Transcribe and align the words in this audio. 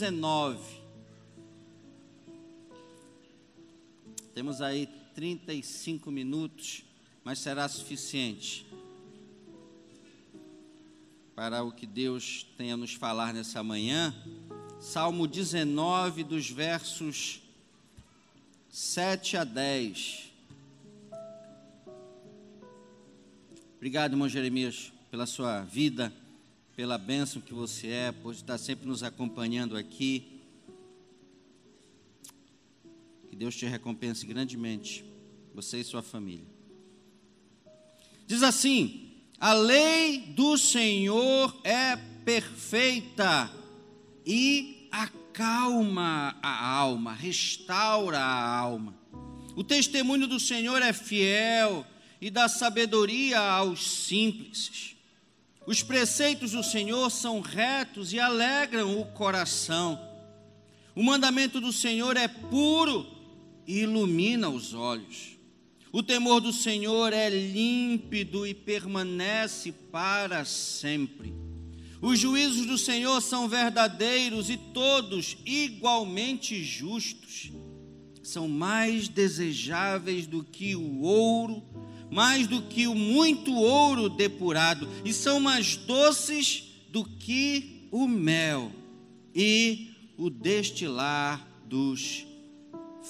19. 0.00 0.58
Temos 4.32 4.62
aí 4.62 4.86
35 5.14 6.10
minutos, 6.10 6.84
mas 7.22 7.38
será 7.38 7.68
suficiente 7.68 8.66
para 11.36 11.62
o 11.62 11.70
que 11.70 11.86
Deus 11.86 12.46
tem 12.56 12.72
a 12.72 12.78
nos 12.78 12.94
falar 12.94 13.34
nessa 13.34 13.62
manhã. 13.62 14.14
Salmo 14.80 15.26
19, 15.26 16.24
dos 16.24 16.48
versos 16.48 17.42
7 18.70 19.36
a 19.36 19.44
10. 19.44 20.30
Obrigado, 23.76 24.12
irmão 24.12 24.30
Jeremias, 24.30 24.94
pela 25.10 25.26
sua 25.26 25.60
vida, 25.60 26.10
pela 26.80 26.96
bênção 26.96 27.42
que 27.42 27.52
você 27.52 27.88
é, 27.88 28.10
por 28.10 28.32
estar 28.32 28.56
sempre 28.56 28.88
nos 28.88 29.02
acompanhando 29.02 29.76
aqui. 29.76 30.40
Que 33.28 33.36
Deus 33.36 33.54
te 33.54 33.66
recompense 33.66 34.24
grandemente, 34.24 35.04
você 35.54 35.80
e 35.80 35.84
sua 35.84 36.02
família. 36.02 36.46
Diz 38.26 38.42
assim: 38.42 39.12
a 39.38 39.52
lei 39.52 40.20
do 40.28 40.56
Senhor 40.56 41.54
é 41.64 41.96
perfeita 42.24 43.52
e 44.24 44.88
acalma 44.90 46.38
a 46.42 46.66
alma, 46.66 47.12
restaura 47.12 48.20
a 48.20 48.56
alma. 48.56 48.98
O 49.54 49.62
testemunho 49.62 50.26
do 50.26 50.40
Senhor 50.40 50.80
é 50.80 50.94
fiel 50.94 51.86
e 52.22 52.30
dá 52.30 52.48
sabedoria 52.48 53.38
aos 53.38 54.06
simples. 54.06 54.96
Os 55.66 55.82
preceitos 55.82 56.52
do 56.52 56.62
Senhor 56.62 57.10
são 57.10 57.40
retos 57.40 58.12
e 58.12 58.18
alegram 58.18 59.00
o 59.00 59.06
coração. 59.06 60.00
O 60.94 61.02
mandamento 61.02 61.60
do 61.60 61.72
Senhor 61.72 62.16
é 62.16 62.26
puro 62.26 63.06
e 63.66 63.80
ilumina 63.80 64.48
os 64.48 64.74
olhos. 64.74 65.38
O 65.92 66.02
temor 66.02 66.40
do 66.40 66.52
Senhor 66.52 67.12
é 67.12 67.28
límpido 67.28 68.46
e 68.46 68.54
permanece 68.54 69.72
para 69.72 70.44
sempre. 70.44 71.34
Os 72.00 72.18
juízos 72.18 72.64
do 72.64 72.78
Senhor 72.78 73.20
são 73.20 73.48
verdadeiros 73.48 74.48
e 74.48 74.56
todos 74.56 75.36
igualmente 75.44 76.64
justos. 76.64 77.52
São 78.22 78.48
mais 78.48 79.08
desejáveis 79.08 80.26
do 80.26 80.42
que 80.42 80.74
o 80.74 81.02
ouro, 81.02 81.62
mais 82.10 82.46
do 82.46 82.62
que 82.62 82.86
o 82.86 82.94
muito 82.94 83.52
ouro 83.54 84.08
depurado, 84.08 84.88
e 85.04 85.12
são 85.12 85.38
mais 85.40 85.76
doces 85.76 86.64
do 86.88 87.04
que 87.04 87.86
o 87.90 88.06
mel 88.06 88.72
e 89.34 89.90
o 90.16 90.28
destilar 90.28 91.46
dos 91.66 92.26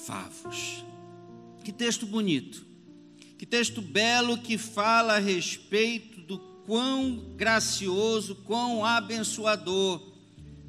favos. 0.05 0.83
Que 1.63 1.71
texto 1.71 2.05
bonito. 2.05 2.65
Que 3.37 3.45
texto 3.45 3.81
belo 3.81 4.37
que 4.37 4.57
fala 4.57 5.15
a 5.15 5.19
respeito 5.19 6.21
do 6.21 6.37
quão 6.65 7.33
gracioso, 7.35 8.35
quão 8.45 8.85
abençoador 8.85 10.11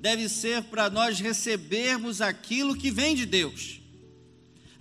deve 0.00 0.28
ser 0.28 0.64
para 0.64 0.91
nós 0.91 1.20
recebermos 1.20 2.20
aquilo 2.20 2.74
que 2.74 2.91
vem 2.91 3.14
de 3.14 3.24
Deus. 3.24 3.81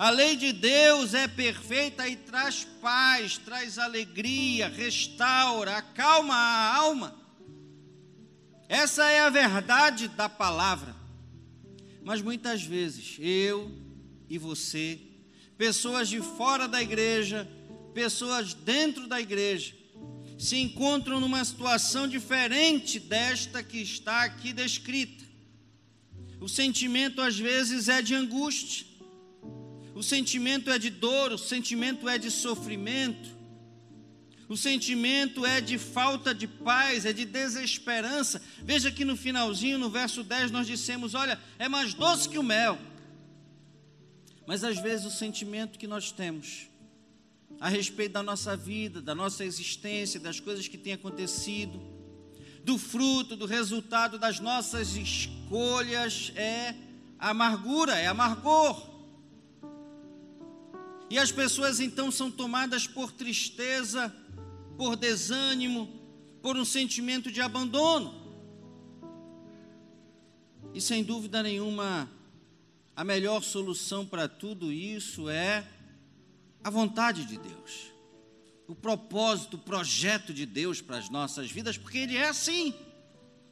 A 0.02 0.10
lei 0.10 0.36
de 0.36 0.52
Deus 0.52 1.14
é 1.14 1.28
perfeita 1.28 2.10
e 2.10 2.16
traz 2.16 2.66
paz, 2.82 3.38
traz 3.38 3.78
alegria, 3.78 4.68
restaura, 4.68 5.78
acalma 5.78 6.34
a 6.34 6.76
alma. 6.76 7.16
Essa 8.68 9.08
é 9.12 9.20
a 9.20 9.30
verdade 9.30 10.08
da 10.08 10.28
palavra. 10.28 10.96
Mas 12.04 12.20
muitas 12.20 12.64
vezes 12.64 13.16
eu 13.20 13.72
e 14.28 14.40
você, 14.40 15.00
pessoas 15.56 16.10
de 16.10 16.20
fora 16.20 16.68
da 16.68 16.82
igreja, 16.82 17.48
pessoas 17.94 18.56
dentro 18.56 19.06
da 19.06 19.22
igreja 19.22 19.76
se 20.36 20.58
encontram 20.58 21.20
numa 21.20 21.46
situação 21.46 22.08
diferente 22.08 23.00
desta 23.00 23.62
que 23.62 23.78
está 23.78 24.24
aqui 24.24 24.52
descrita. 24.52 25.24
O 26.40 26.50
sentimento 26.50 27.22
às 27.22 27.38
vezes 27.38 27.88
é 27.88 28.02
de 28.02 28.16
angústia, 28.16 28.90
o 30.02 30.04
sentimento 30.04 30.72
é 30.72 30.80
de 30.80 30.90
dor, 30.90 31.32
o 31.32 31.38
sentimento 31.38 32.10
é 32.10 32.18
de 32.18 32.32
sofrimento, 32.32 33.30
o 34.50 34.58
sentimento 34.58 35.46
é 35.46 35.62
de 35.62 35.78
falta 35.78 36.34
de 36.34 36.48
paz, 36.48 37.06
é 37.06 37.14
de 37.14 37.24
desesperança. 37.24 38.42
Veja 38.64 38.92
que 38.92 39.06
no 39.06 39.16
finalzinho, 39.16 39.78
no 39.78 39.92
verso 39.92 40.24
10, 40.24 40.50
nós 40.50 40.66
dissemos: 40.66 41.14
Olha, 41.14 41.40
é 41.60 41.70
mais 41.70 41.94
doce 41.94 42.28
que 42.28 42.40
o 42.40 42.44
mel. 42.44 42.80
Mas 44.48 44.64
às 44.64 44.80
vezes 44.80 45.06
o 45.06 45.12
sentimento 45.12 45.78
que 45.78 45.86
nós 45.86 46.12
temos 46.12 46.68
a 47.60 47.70
respeito 47.70 48.14
da 48.14 48.24
nossa 48.24 48.58
vida, 48.58 49.04
da 49.04 49.14
nossa 49.14 49.46
existência, 49.46 50.20
das 50.20 50.40
coisas 50.40 50.68
que 50.68 50.80
têm 50.80 50.94
acontecido, 50.94 51.80
do 52.64 52.76
fruto, 52.76 53.36
do 53.36 53.46
resultado 53.46 54.18
das 54.18 54.40
nossas 54.40 54.96
escolhas 54.96 56.32
é 56.36 56.74
amargura, 57.20 58.00
é 58.00 58.08
amargor. 58.08 58.91
E 61.12 61.20
as 61.20 61.30
pessoas 61.30 61.82
então 61.82 62.10
são 62.10 62.32
tomadas 62.32 62.88
por 62.88 63.12
tristeza, 63.12 64.16
por 64.78 64.96
desânimo, 64.96 65.90
por 66.42 66.56
um 66.56 66.64
sentimento 66.64 67.30
de 67.30 67.42
abandono. 67.42 68.16
E 70.74 70.80
sem 70.80 71.04
dúvida 71.04 71.44
nenhuma, 71.44 72.10
a 72.96 73.04
melhor 73.04 73.44
solução 73.44 74.06
para 74.06 74.30
tudo 74.30 74.72
isso 74.72 75.30
é 75.30 75.68
a 76.64 76.70
vontade 76.70 77.26
de 77.26 77.38
Deus, 77.38 77.92
o 78.66 78.74
propósito, 78.74 79.56
o 79.58 79.60
projeto 79.60 80.34
de 80.34 80.46
Deus 80.46 80.80
para 80.80 80.98
as 80.98 81.10
nossas 81.10 81.52
vidas, 81.52 81.78
porque 81.78 81.98
Ele 81.98 82.16
é 82.16 82.30
assim. 82.30 82.74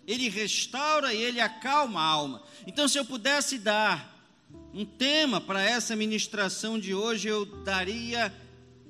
Ele 0.08 0.30
restaura 0.30 1.14
e 1.14 1.22
Ele 1.22 1.42
acalma 1.42 2.00
a 2.00 2.06
alma. 2.06 2.42
Então, 2.66 2.88
se 2.88 2.98
eu 2.98 3.04
pudesse 3.04 3.60
dar 3.60 4.09
um 4.74 4.86
tema 4.86 5.42
para 5.42 5.64
essa 5.64 5.96
ministração 5.96 6.80
de 6.80 6.94
hoje, 6.94 7.28
eu 7.28 7.46
daria, 7.64 8.34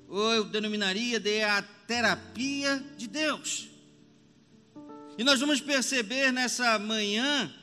ou 0.07 0.33
eu 0.33 0.43
denominaria 0.43 1.19
de 1.19 1.41
a 1.43 1.61
terapia 1.61 2.83
de 2.97 3.07
Deus. 3.07 3.69
E 5.17 5.23
nós 5.23 5.39
vamos 5.39 5.61
perceber 5.61 6.31
nessa 6.31 6.77
manhã 6.79 7.53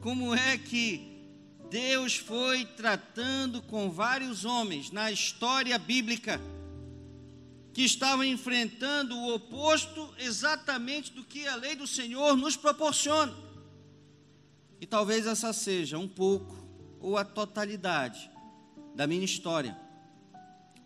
como 0.00 0.34
é 0.34 0.56
que 0.58 1.08
Deus 1.70 2.16
foi 2.16 2.64
tratando 2.64 3.60
com 3.62 3.90
vários 3.90 4.44
homens 4.44 4.90
na 4.90 5.10
história 5.12 5.78
bíblica 5.78 6.40
que 7.74 7.82
estavam 7.82 8.24
enfrentando 8.24 9.16
o 9.16 9.34
oposto 9.34 10.12
exatamente 10.18 11.12
do 11.12 11.22
que 11.22 11.46
a 11.46 11.54
lei 11.54 11.76
do 11.76 11.86
Senhor 11.86 12.36
nos 12.36 12.56
proporciona. 12.56 13.34
E 14.80 14.86
talvez 14.86 15.26
essa 15.26 15.52
seja 15.52 15.98
um 15.98 16.08
pouco 16.08 16.67
ou 17.00 17.16
a 17.16 17.24
totalidade 17.24 18.30
da 18.94 19.06
minha 19.06 19.24
história 19.24 19.76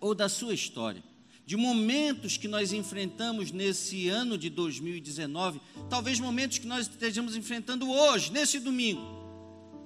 ou 0.00 0.14
da 0.14 0.28
sua 0.28 0.52
história, 0.52 1.02
de 1.46 1.56
momentos 1.56 2.36
que 2.36 2.48
nós 2.48 2.72
enfrentamos 2.72 3.52
nesse 3.52 4.08
ano 4.08 4.36
de 4.36 4.50
2019, 4.50 5.60
talvez 5.88 6.18
momentos 6.18 6.58
que 6.58 6.66
nós 6.66 6.88
estejamos 6.88 7.36
enfrentando 7.36 7.90
hoje, 7.90 8.32
nesse 8.32 8.58
domingo 8.58 9.22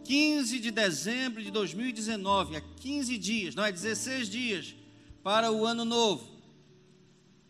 15 0.06 0.60
de 0.60 0.70
dezembro 0.70 1.42
de 1.42 1.50
2019, 1.50 2.56
há 2.56 2.60
15 2.60 3.19
dias, 3.19 3.54
não 3.56 3.64
é 3.64 3.72
16 3.72 4.31
dias, 4.31 4.75
para 5.22 5.50
o 5.50 5.66
ano 5.66 5.84
novo. 5.84 6.41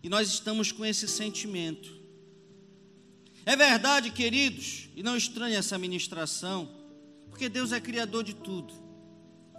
E 0.02 0.08
nós 0.08 0.28
estamos 0.28 0.72
com 0.72 0.84
esse 0.84 1.06
sentimento. 1.06 1.94
É 3.44 3.54
verdade, 3.54 4.10
queridos, 4.10 4.88
e 4.96 5.02
não 5.02 5.16
estranhe 5.16 5.54
essa 5.54 5.76
ministração, 5.76 6.66
porque 7.36 7.50
Deus 7.50 7.70
é 7.70 7.78
criador 7.78 8.24
de 8.24 8.34
tudo, 8.34 8.72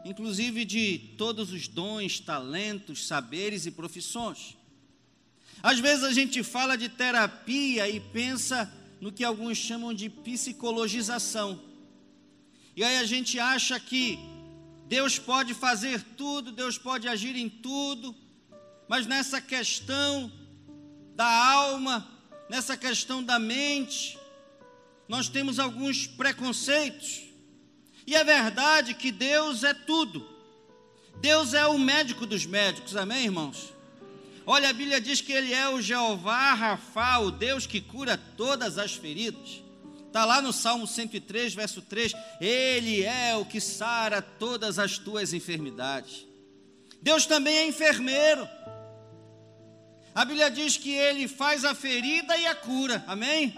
inclusive 0.03 0.65
de 0.65 0.97
todos 1.15 1.51
os 1.51 1.67
dons, 1.67 2.19
talentos, 2.19 3.05
saberes 3.05 3.67
e 3.67 3.71
profissões. 3.71 4.57
Às 5.61 5.77
vezes 5.79 6.03
a 6.03 6.11
gente 6.11 6.41
fala 6.41 6.75
de 6.75 6.89
terapia 6.89 7.87
e 7.87 7.99
pensa 7.99 8.73
no 8.99 9.11
que 9.11 9.23
alguns 9.23 9.59
chamam 9.59 9.93
de 9.93 10.09
psicologização. 10.09 11.61
E 12.75 12.83
aí 12.83 12.97
a 12.97 13.05
gente 13.05 13.39
acha 13.39 13.79
que 13.79 14.17
Deus 14.87 15.19
pode 15.19 15.53
fazer 15.53 16.01
tudo, 16.17 16.51
Deus 16.51 16.79
pode 16.79 17.07
agir 17.07 17.35
em 17.35 17.47
tudo, 17.47 18.15
mas 18.89 19.05
nessa 19.05 19.39
questão 19.39 20.31
da 21.15 21.27
alma, 21.27 22.09
nessa 22.49 22.75
questão 22.75 23.23
da 23.23 23.37
mente, 23.37 24.17
nós 25.07 25.29
temos 25.29 25.59
alguns 25.59 26.07
preconceitos. 26.07 27.26
E 28.07 28.15
é 28.15 28.23
verdade 28.23 28.93
que 28.93 29.11
Deus 29.11 29.65
é 29.65 29.73
tudo. 29.73 30.25
Deus 31.19 31.53
é 31.53 31.67
o 31.67 31.77
médico 31.77 32.25
dos 32.25 32.45
médicos, 32.45 32.95
amém, 32.95 33.25
irmãos? 33.25 33.73
Olha, 34.45 34.69
a 34.69 34.73
Bíblia 34.73 35.01
diz 35.01 35.19
que 35.19 35.33
Ele 35.33 35.53
é 35.53 35.67
o 35.67 35.81
Jeová 35.81 36.53
Rafa, 36.53 37.19
o 37.19 37.31
Deus 37.31 37.67
que 37.67 37.81
cura 37.81 38.17
todas 38.37 38.77
as 38.77 38.93
feridas. 38.93 39.61
Está 40.05 40.23
lá 40.23 40.41
no 40.41 40.53
Salmo 40.53 40.87
103, 40.87 41.53
verso 41.53 41.81
3. 41.81 42.13
Ele 42.39 43.03
é 43.03 43.35
o 43.35 43.43
que 43.43 43.59
sara 43.59 44.21
todas 44.21 44.79
as 44.79 44.97
tuas 44.97 45.33
enfermidades. 45.33 46.25
Deus 47.01 47.25
também 47.25 47.57
é 47.57 47.67
enfermeiro. 47.67 48.47
A 50.15 50.23
Bíblia 50.23 50.49
diz 50.49 50.77
que 50.77 50.91
ele 50.91 51.27
faz 51.27 51.65
a 51.65 51.75
ferida 51.75 52.37
e 52.37 52.47
a 52.47 52.55
cura. 52.55 53.03
Amém? 53.05 53.53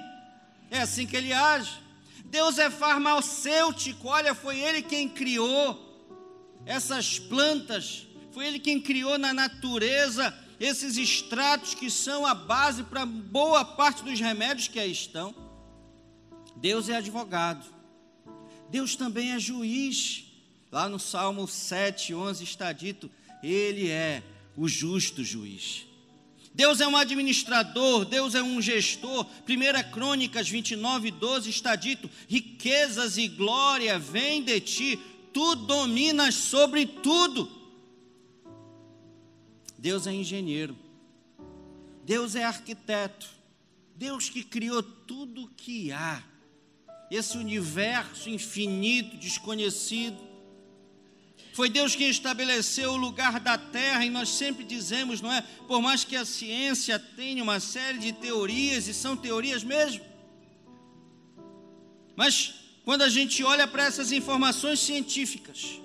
É 0.71 0.79
assim 0.81 1.05
que 1.05 1.15
ele 1.15 1.31
age. 1.31 1.88
Deus 2.29 2.59
é 2.59 2.69
farmacêutico. 2.69 4.07
Olha, 4.07 4.35
foi 4.35 4.59
ele 4.59 4.81
quem 4.81 5.09
criou 5.09 5.77
essas 6.65 7.17
plantas. 7.17 8.07
Foi 8.31 8.45
ele 8.45 8.59
quem 8.59 8.79
criou 8.79 9.17
na 9.17 9.33
natureza 9.33 10.33
esses 10.59 10.97
extratos 10.97 11.73
que 11.73 11.89
são 11.89 12.25
a 12.25 12.35
base 12.35 12.83
para 12.83 13.05
boa 13.05 13.65
parte 13.65 14.03
dos 14.03 14.19
remédios 14.19 14.67
que 14.67 14.79
aí 14.79 14.91
estão. 14.91 15.33
Deus 16.55 16.89
é 16.89 16.97
advogado. 16.97 17.65
Deus 18.69 18.95
também 18.95 19.31
é 19.31 19.39
juiz. 19.39 20.25
Lá 20.71 20.87
no 20.87 20.99
Salmo 20.99 21.47
7, 21.47 22.13
11 22.13 22.43
está 22.43 22.71
dito: 22.71 23.09
Ele 23.41 23.89
é 23.89 24.21
o 24.55 24.67
justo 24.67 25.23
juiz. 25.23 25.88
Deus 26.59 26.81
é 26.81 26.87
um 26.89 26.97
administrador, 26.97 28.03
Deus 28.03 28.35
é 28.35 28.43
um 28.43 28.61
gestor. 28.61 29.25
1 29.47 29.91
Crônicas 29.93 30.49
29, 30.49 31.09
12 31.09 31.49
está 31.49 31.73
dito: 31.73 32.11
riquezas 32.27 33.17
e 33.17 33.29
glória 33.29 33.97
vêm 33.97 34.43
de 34.43 34.59
ti, 34.59 34.99
tu 35.31 35.55
dominas 35.55 36.35
sobre 36.35 36.85
tudo. 36.85 37.49
Deus 39.77 40.05
é 40.05 40.11
engenheiro, 40.11 40.75
Deus 42.03 42.35
é 42.35 42.43
arquiteto, 42.43 43.29
Deus 43.95 44.29
que 44.29 44.43
criou 44.43 44.83
tudo 44.83 45.49
que 45.55 45.93
há, 45.93 46.21
esse 47.09 47.37
universo 47.37 48.29
infinito, 48.29 49.15
desconhecido. 49.15 50.28
Foi 51.53 51.69
Deus 51.69 51.95
quem 51.95 52.09
estabeleceu 52.09 52.91
o 52.91 52.97
lugar 52.97 53.39
da 53.39 53.57
terra, 53.57 54.05
e 54.05 54.09
nós 54.09 54.29
sempre 54.29 54.63
dizemos, 54.63 55.21
não 55.21 55.31
é? 55.31 55.41
Por 55.67 55.81
mais 55.81 56.03
que 56.03 56.15
a 56.15 56.25
ciência 56.25 56.97
tenha 56.97 57.43
uma 57.43 57.59
série 57.59 57.99
de 57.99 58.13
teorias, 58.13 58.87
e 58.87 58.93
são 58.93 59.17
teorias 59.17 59.63
mesmo, 59.63 60.03
mas 62.15 62.53
quando 62.83 63.01
a 63.01 63.09
gente 63.09 63.43
olha 63.43 63.67
para 63.67 63.85
essas 63.85 64.11
informações 64.11 64.79
científicas, 64.79 65.79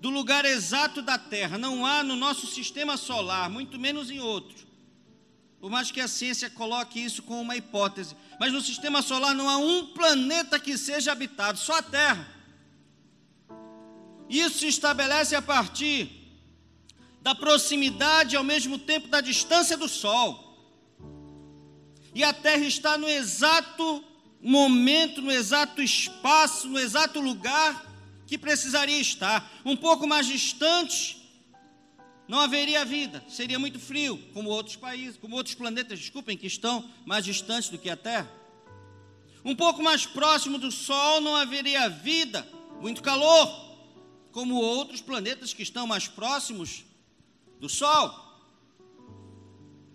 do 0.00 0.08
lugar 0.08 0.44
exato 0.44 1.02
da 1.02 1.18
Terra. 1.18 1.58
Não 1.58 1.84
há 1.84 2.02
no 2.02 2.16
nosso 2.16 2.46
sistema 2.46 2.96
solar, 2.96 3.50
muito 3.50 3.78
menos 3.78 4.10
em 4.10 4.18
outro. 4.18 4.66
Por 5.60 5.70
mais 5.70 5.90
que 5.90 6.00
a 6.00 6.08
ciência 6.08 6.48
coloque 6.48 6.98
isso 6.98 7.22
como 7.22 7.42
uma 7.42 7.56
hipótese. 7.56 8.16
Mas 8.38 8.52
no 8.52 8.62
sistema 8.62 9.02
solar 9.02 9.34
não 9.34 9.48
há 9.48 9.58
um 9.58 9.88
planeta 9.88 10.58
que 10.58 10.78
seja 10.78 11.12
habitado, 11.12 11.58
só 11.58 11.78
a 11.78 11.82
Terra. 11.82 12.26
Isso 14.30 14.60
se 14.60 14.68
estabelece 14.68 15.34
a 15.34 15.42
partir 15.42 16.08
da 17.20 17.34
proximidade 17.34 18.36
ao 18.36 18.44
mesmo 18.44 18.78
tempo 18.78 19.08
da 19.08 19.20
distância 19.20 19.76
do 19.76 19.88
Sol. 19.88 20.48
E 22.14 22.22
a 22.22 22.32
Terra 22.32 22.64
está 22.64 22.96
no 22.96 23.08
exato 23.08 24.04
momento, 24.40 25.20
no 25.20 25.32
exato 25.32 25.82
espaço, 25.82 26.68
no 26.68 26.78
exato 26.78 27.20
lugar 27.20 27.86
que 28.24 28.38
precisaria 28.38 29.00
estar. 29.00 29.50
Um 29.64 29.76
pouco 29.76 30.06
mais 30.06 30.26
distante, 30.26 31.20
não 32.28 32.38
haveria 32.38 32.84
vida, 32.84 33.24
seria 33.28 33.58
muito 33.58 33.80
frio, 33.80 34.16
como 34.32 34.48
outros 34.48 34.76
países, 34.76 35.16
como 35.16 35.34
outros 35.34 35.56
planetas, 35.56 35.98
desculpem, 35.98 36.36
que 36.36 36.46
estão 36.46 36.88
mais 37.04 37.24
distantes 37.24 37.68
do 37.68 37.78
que 37.78 37.90
a 37.90 37.96
Terra. 37.96 38.30
Um 39.44 39.56
pouco 39.56 39.82
mais 39.82 40.06
próximo 40.06 40.56
do 40.56 40.70
Sol 40.70 41.20
não 41.20 41.34
haveria 41.34 41.88
vida, 41.88 42.46
muito 42.80 43.02
calor, 43.02 43.69
como 44.32 44.54
outros 44.54 45.00
planetas 45.00 45.52
que 45.52 45.62
estão 45.62 45.86
mais 45.86 46.06
próximos 46.06 46.84
do 47.58 47.68
Sol. 47.68 48.28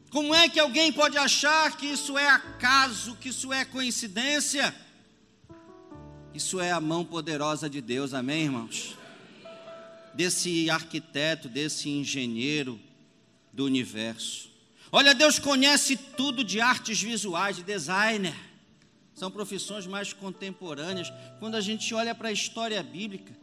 Como 0.09 0.33
é 0.33 0.47
que 0.47 0.59
alguém 0.59 0.93
pode 0.93 1.17
achar 1.17 1.75
que 1.75 1.87
isso 1.87 2.17
é 2.17 2.27
acaso, 2.27 3.15
que 3.17 3.29
isso 3.29 3.51
é 3.51 3.65
coincidência? 3.65 4.73
Isso 6.33 6.59
é 6.59 6.71
a 6.71 6.79
mão 6.79 7.03
poderosa 7.03 7.69
de 7.69 7.81
Deus, 7.81 8.13
amém, 8.13 8.43
irmãos? 8.43 8.95
Desse 10.13 10.69
arquiteto, 10.69 11.49
desse 11.49 11.89
engenheiro 11.89 12.79
do 13.51 13.65
universo. 13.65 14.49
Olha, 14.91 15.13
Deus 15.13 15.39
conhece 15.39 15.97
tudo 15.97 16.43
de 16.43 16.61
artes 16.61 17.01
visuais, 17.01 17.57
de 17.57 17.63
designer. 17.63 18.35
São 19.13 19.31
profissões 19.31 19.87
mais 19.87 20.13
contemporâneas. 20.13 21.11
Quando 21.39 21.55
a 21.55 21.61
gente 21.61 21.93
olha 21.93 22.13
para 22.13 22.29
a 22.29 22.33
história 22.33 22.81
bíblica, 22.83 23.33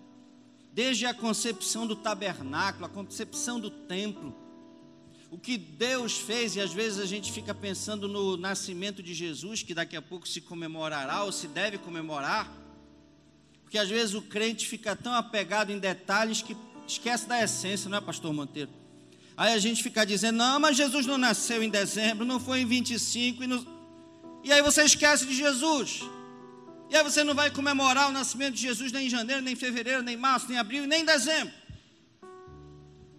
desde 0.73 1.05
a 1.05 1.13
concepção 1.13 1.87
do 1.87 1.95
tabernáculo, 1.95 2.87
a 2.87 2.89
concepção 2.89 3.61
do 3.61 3.71
templo, 3.71 4.35
o 5.31 5.39
que 5.39 5.57
Deus 5.57 6.19
fez, 6.19 6.57
e 6.57 6.61
às 6.61 6.73
vezes 6.73 6.99
a 6.99 7.07
gente 7.07 7.33
fica 7.33 7.55
pensando 7.55 8.09
no 8.09 8.37
nascimento 8.37 9.03
de 9.03 9.15
Jesus, 9.15 9.63
que 9.63 9.75
daqui 9.75 9.97
a 9.97 10.03
pouco 10.03 10.29
se 10.29 10.41
comemorará 10.41 11.25
ou 11.25 11.33
se 11.33 11.49
deve 11.49 11.79
comemorar. 11.79 12.53
Porque 13.63 13.79
às 13.79 13.89
vezes 13.89 14.15
o 14.15 14.21
crente 14.21 14.69
fica 14.69 14.95
tão 14.95 15.15
apegado 15.15 15.71
em 15.73 15.79
detalhes 15.79 16.43
que 16.43 16.57
esquece 16.87 17.27
da 17.27 17.43
essência, 17.43 17.89
não 17.89 17.99
é, 17.99 18.01
pastor 18.01 18.33
Monteiro? 18.33 18.71
Aí 19.37 19.55
a 19.55 19.59
gente 19.59 19.83
fica 19.83 20.05
dizendo, 20.05 20.37
não, 20.37 20.61
mas 20.61 20.77
Jesus 20.77 21.07
não 21.07 21.17
nasceu 21.17 21.63
em 21.63 21.71
dezembro, 21.71 22.25
não 22.27 22.39
foi 22.39 22.61
em 22.61 22.67
25, 22.67 23.43
e, 23.43 23.47
no... 23.47 23.67
e 24.45 24.53
aí 24.53 24.61
você 24.61 24.83
esquece 24.83 25.25
de 25.25 25.35
Jesus. 25.35 26.03
E 26.93 26.97
aí 26.97 27.03
você 27.03 27.25
não 27.25 27.35
vai 27.35 27.51
comemorar 27.51 28.11
o 28.11 28.13
nascimento 28.13 28.55
de 28.55 28.61
Jesus 28.61 28.93
nem 28.93 29.07
em 29.07 29.11
janeiro, 29.11 29.41
nem 29.41 29.55
em 29.55 29.57
fevereiro, 29.57 30.03
nem 30.03 30.15
em 30.15 30.19
março, 30.19 30.47
nem 30.47 30.57
em 30.57 30.61
abril, 30.61 30.87
nem 30.87 31.01
em 31.01 31.05
dezembro. 31.07 31.55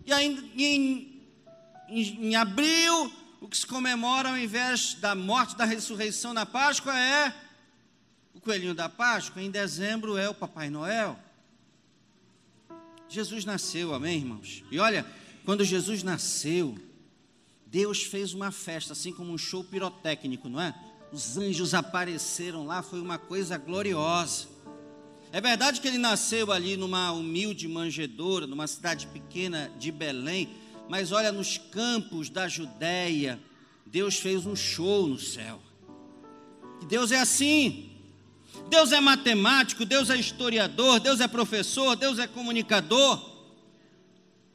E 0.05 0.13
aí 0.13 0.27
em, 0.55 1.23
em, 1.89 2.27
em 2.27 2.35
abril, 2.35 3.11
o 3.41 3.47
que 3.47 3.57
se 3.57 3.65
comemora 3.65 4.29
ao 4.29 4.37
invés 4.37 4.93
da 4.93 5.15
morte, 5.15 5.57
da 5.57 5.65
ressurreição 5.65 6.35
na 6.35 6.45
Páscoa 6.45 6.95
é 6.95 7.33
coelhinho 8.43 8.75
da 8.75 8.89
Páscoa, 8.89 9.41
em 9.41 9.49
dezembro 9.49 10.17
é 10.17 10.29
o 10.29 10.35
Papai 10.35 10.69
Noel. 10.69 11.17
Jesus 13.07 13.45
nasceu, 13.45 13.93
amém, 13.93 14.17
irmãos? 14.17 14.63
E 14.69 14.79
olha, 14.79 15.05
quando 15.45 15.63
Jesus 15.63 16.03
nasceu, 16.03 16.77
Deus 17.65 18.03
fez 18.03 18.33
uma 18.33 18.51
festa, 18.51 18.93
assim 18.93 19.13
como 19.13 19.31
um 19.31 19.37
show 19.37 19.63
pirotécnico, 19.63 20.49
não 20.49 20.61
é? 20.61 20.75
Os 21.13 21.37
anjos 21.37 21.75
apareceram 21.75 22.65
lá, 22.65 22.81
foi 22.81 22.99
uma 22.99 23.19
coisa 23.19 23.55
gloriosa. 23.55 24.47
É 25.31 25.39
verdade 25.39 25.79
que 25.79 25.87
ele 25.87 25.99
nasceu 25.99 26.51
ali 26.51 26.75
numa 26.75 27.11
humilde 27.11 27.67
manjedoura, 27.67 28.47
numa 28.47 28.65
cidade 28.65 29.05
pequena 29.05 29.71
de 29.77 29.91
Belém, 29.91 30.49
mas 30.89 31.11
olha, 31.11 31.31
nos 31.31 31.59
campos 31.59 32.29
da 32.31 32.47
Judéia, 32.47 33.39
Deus 33.85 34.17
fez 34.17 34.47
um 34.47 34.55
show 34.55 35.05
no 35.05 35.19
céu. 35.19 35.61
E 36.81 36.85
Deus 36.87 37.11
é 37.11 37.19
assim. 37.19 37.91
Deus 38.67 38.91
é 38.91 38.99
matemático, 38.99 39.85
Deus 39.85 40.09
é 40.09 40.17
historiador, 40.17 40.99
Deus 40.99 41.19
é 41.19 41.27
professor, 41.27 41.95
Deus 41.95 42.17
é 42.17 42.25
comunicador, 42.25 43.23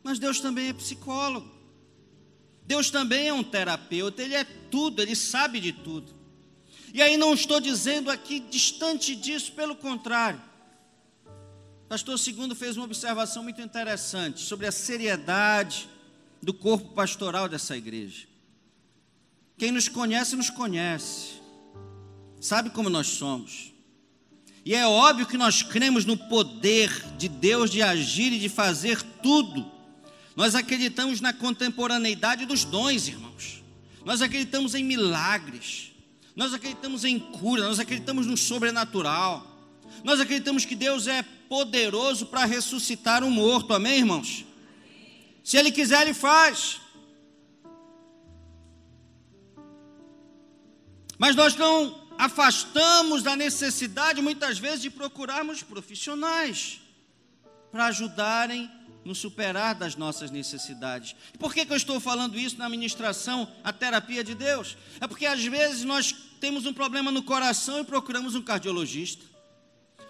mas 0.02 0.18
Deus 0.18 0.40
também 0.40 0.70
é 0.70 0.72
psicólogo. 0.72 1.48
Deus 2.66 2.90
também 2.90 3.28
é 3.28 3.32
um 3.32 3.44
terapeuta, 3.44 4.22
Ele 4.22 4.34
é 4.34 4.42
tudo, 4.42 5.00
Ele 5.00 5.14
sabe 5.14 5.60
de 5.60 5.72
tudo. 5.72 6.17
E 6.92 7.02
aí 7.02 7.16
não 7.16 7.35
estou 7.35 7.61
dizendo 7.61 8.11
aqui 8.11 8.40
distante 8.40 9.14
disso, 9.14 9.52
pelo 9.52 9.76
contrário. 9.76 10.40
Pastor 11.88 12.18
Segundo 12.18 12.54
fez 12.54 12.76
uma 12.76 12.85
observação 12.85 13.42
muito 13.42 13.61
interessante 13.62 14.40
sobre 14.40 14.66
a 14.66 14.73
seriedade 14.73 15.88
do 16.42 16.52
corpo 16.52 16.92
pastoral 16.95 17.49
dessa 17.49 17.76
igreja. 17.76 18.26
Quem 19.57 19.73
nos 19.73 19.88
conhece, 19.88 20.37
nos 20.37 20.50
conhece, 20.50 21.40
sabe 22.40 22.71
como 22.71 22.88
nós 22.88 23.09
somos. 23.09 23.73
E 24.64 24.75
é 24.75 24.87
óbvio 24.87 25.26
que 25.26 25.38
nós 25.38 25.62
cremos 25.62 26.04
no 26.04 26.16
poder 26.16 26.90
de 27.16 27.28
Deus 27.28 27.71
de 27.71 27.80
agir 27.80 28.33
e 28.35 28.38
de 28.38 28.49
fazer 28.49 29.02
tudo. 29.23 29.71
Nós 30.37 30.54
acreditamos 30.54 31.21
na 31.21 31.33
contemporaneidade 31.33 32.45
dos 32.45 32.64
dons, 32.64 33.09
irmãos. 33.09 33.64
Nós 34.04 34.21
acreditamos 34.23 34.75
em 34.75 34.85
milagres. 34.85 35.92
Nós 36.38 36.54
acreditamos 36.54 37.04
em 37.04 37.18
cura, 37.18 37.64
nós 37.64 37.80
acreditamos 37.80 38.25
no 38.25 38.37
sobrenatural. 38.37 39.45
Nós 40.04 40.21
acreditamos 40.21 40.64
que 40.64 40.76
Deus 40.76 41.09
é 41.09 41.21
poderoso 41.49 42.26
para 42.26 42.45
ressuscitar 42.45 43.25
um 43.25 43.30
morto. 43.30 43.75
Amém, 43.75 43.99
irmãos? 43.99 44.45
Se 45.42 45.57
ele 45.57 45.73
quiser, 45.73 46.02
ele 46.02 46.14
faz. 46.14 46.80
Mas 51.18 51.35
nós 51.35 51.57
não 51.57 52.07
afastamos 52.16 53.25
da 53.25 53.35
necessidade, 53.35 54.23
muitas 54.23 54.61
vezes, 54.61 54.83
de 54.83 54.90
procurarmos 54.90 55.64
profissionais 55.64 56.80
para 57.73 57.87
ajudarem 57.87 58.71
no 59.04 59.12
superar 59.12 59.75
das 59.75 59.97
nossas 59.97 60.30
necessidades. 60.30 61.16
Por 61.37 61.52
que, 61.52 61.66
que 61.66 61.73
eu 61.73 61.76
estou 61.76 61.99
falando 61.99 62.38
isso 62.38 62.59
na 62.59 62.68
ministração, 62.68 63.50
a 63.64 63.73
terapia 63.73 64.23
de 64.23 64.37
Deus? 64.37 64.76
É 65.00 65.09
porque 65.09 65.26
às 65.26 65.45
vezes 65.45 65.83
nós 65.83 66.27
temos 66.38 66.66
um 66.66 66.73
problema 66.73 67.11
no 67.11 67.23
coração 67.23 67.80
e 67.80 67.85
procuramos 67.85 68.35
um 68.35 68.42
cardiologista. 68.42 69.25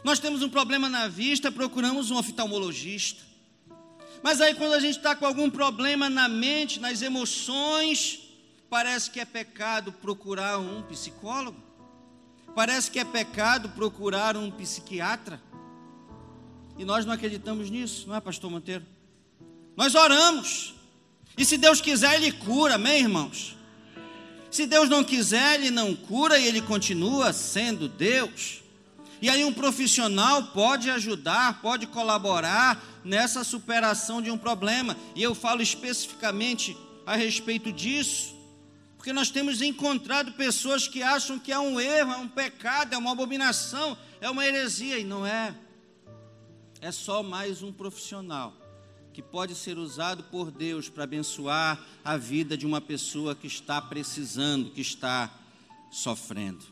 Nós 0.05 0.19
temos 0.19 0.43
um 0.43 0.49
problema 0.49 0.89
na 0.89 1.09
vista, 1.09 1.51
procuramos 1.51 2.11
um 2.11 2.17
oftalmologista. 2.17 3.23
Mas 4.23 4.41
aí, 4.41 4.55
quando 4.55 4.73
a 4.73 4.81
gente 4.81 4.97
está 4.97 5.15
com 5.15 5.27
algum 5.27 5.51
problema 5.51 6.09
na 6.09 6.29
mente, 6.29 6.81
nas 6.81 7.03
emoções, 7.03 8.21
parece 8.71 9.11
que 9.11 9.21
é 9.21 9.25
pecado 9.25 9.93
procurar 9.93 10.59
um 10.59 10.83
psicólogo. 10.83 11.61
Parece 12.55 12.91
que 12.91 12.99
é 12.99 13.05
pecado 13.05 13.69
procurar 13.71 14.37
um 14.37 14.51
psiquiatra. 14.51 15.41
E 16.77 16.85
nós 16.85 17.05
não 17.05 17.13
acreditamos 17.13 17.71
nisso, 17.71 18.09
não 18.09 18.15
é, 18.15 18.21
Pastor 18.21 18.51
Monteiro? 18.51 18.85
Nós 19.77 19.95
oramos. 19.95 20.75
E 21.37 21.45
se 21.45 21.57
Deus 21.57 21.81
quiser, 21.81 22.17
Ele 22.17 22.33
cura, 22.33 22.75
amém, 22.77 23.03
irmãos? 23.03 23.58
Se 24.50 24.67
Deus 24.67 24.88
não 24.88 25.05
quiser, 25.05 25.57
Ele 25.57 25.71
não 25.71 25.95
cura 25.95 26.38
e 26.38 26.47
Ele 26.47 26.62
continua 26.62 27.33
sendo 27.33 27.88
Deus. 27.88 28.62
E 29.21 29.28
aí, 29.28 29.45
um 29.45 29.52
profissional 29.52 30.45
pode 30.45 30.90
ajudar, 30.90 31.61
pode 31.61 31.87
colaborar 31.87 32.83
nessa 33.05 33.43
superação 33.45 34.23
de 34.23 34.31
um 34.31 34.38
problema. 34.38 34.97
E 35.14 35.23
eu 35.23 35.35
falo 35.35 35.61
especificamente 35.61 36.76
a 37.05 37.17
respeito 37.17 37.73
disso, 37.73 38.37
porque 38.97 39.12
nós 39.12 39.31
temos 39.31 39.61
encontrado 39.61 40.33
pessoas 40.33 40.87
que 40.87 41.02
acham 41.02 41.38
que 41.38 41.50
é 41.50 41.59
um 41.59 41.81
erro, 41.81 42.12
é 42.12 42.17
um 42.17 42.28
pecado, 42.28 42.95
é 42.95 42.99
uma 42.99 43.12
abominação, 43.12 43.97
é 44.21 44.31
uma 44.31 44.47
heresia, 44.47 44.99
e 44.99 45.05
não 45.05 45.26
é. 45.26 45.55
É 46.81 46.93
só 46.93 47.23
mais 47.23 47.62
um 47.62 47.73
profissional 47.73 48.68
que 49.19 49.23
pode 49.23 49.53
ser 49.57 49.79
usado 49.79 50.23
por 50.23 50.49
Deus 50.49 50.89
para 50.89 51.03
abençoar 51.03 51.85
a 52.05 52.17
vida 52.17 52.57
de 52.57 52.65
uma 52.65 52.81
pessoa 52.81 53.35
que 53.35 53.49
está 53.49 53.83
precisando, 53.83 54.71
que 54.71 54.81
está 54.81 55.29
sofrendo. 55.91 56.65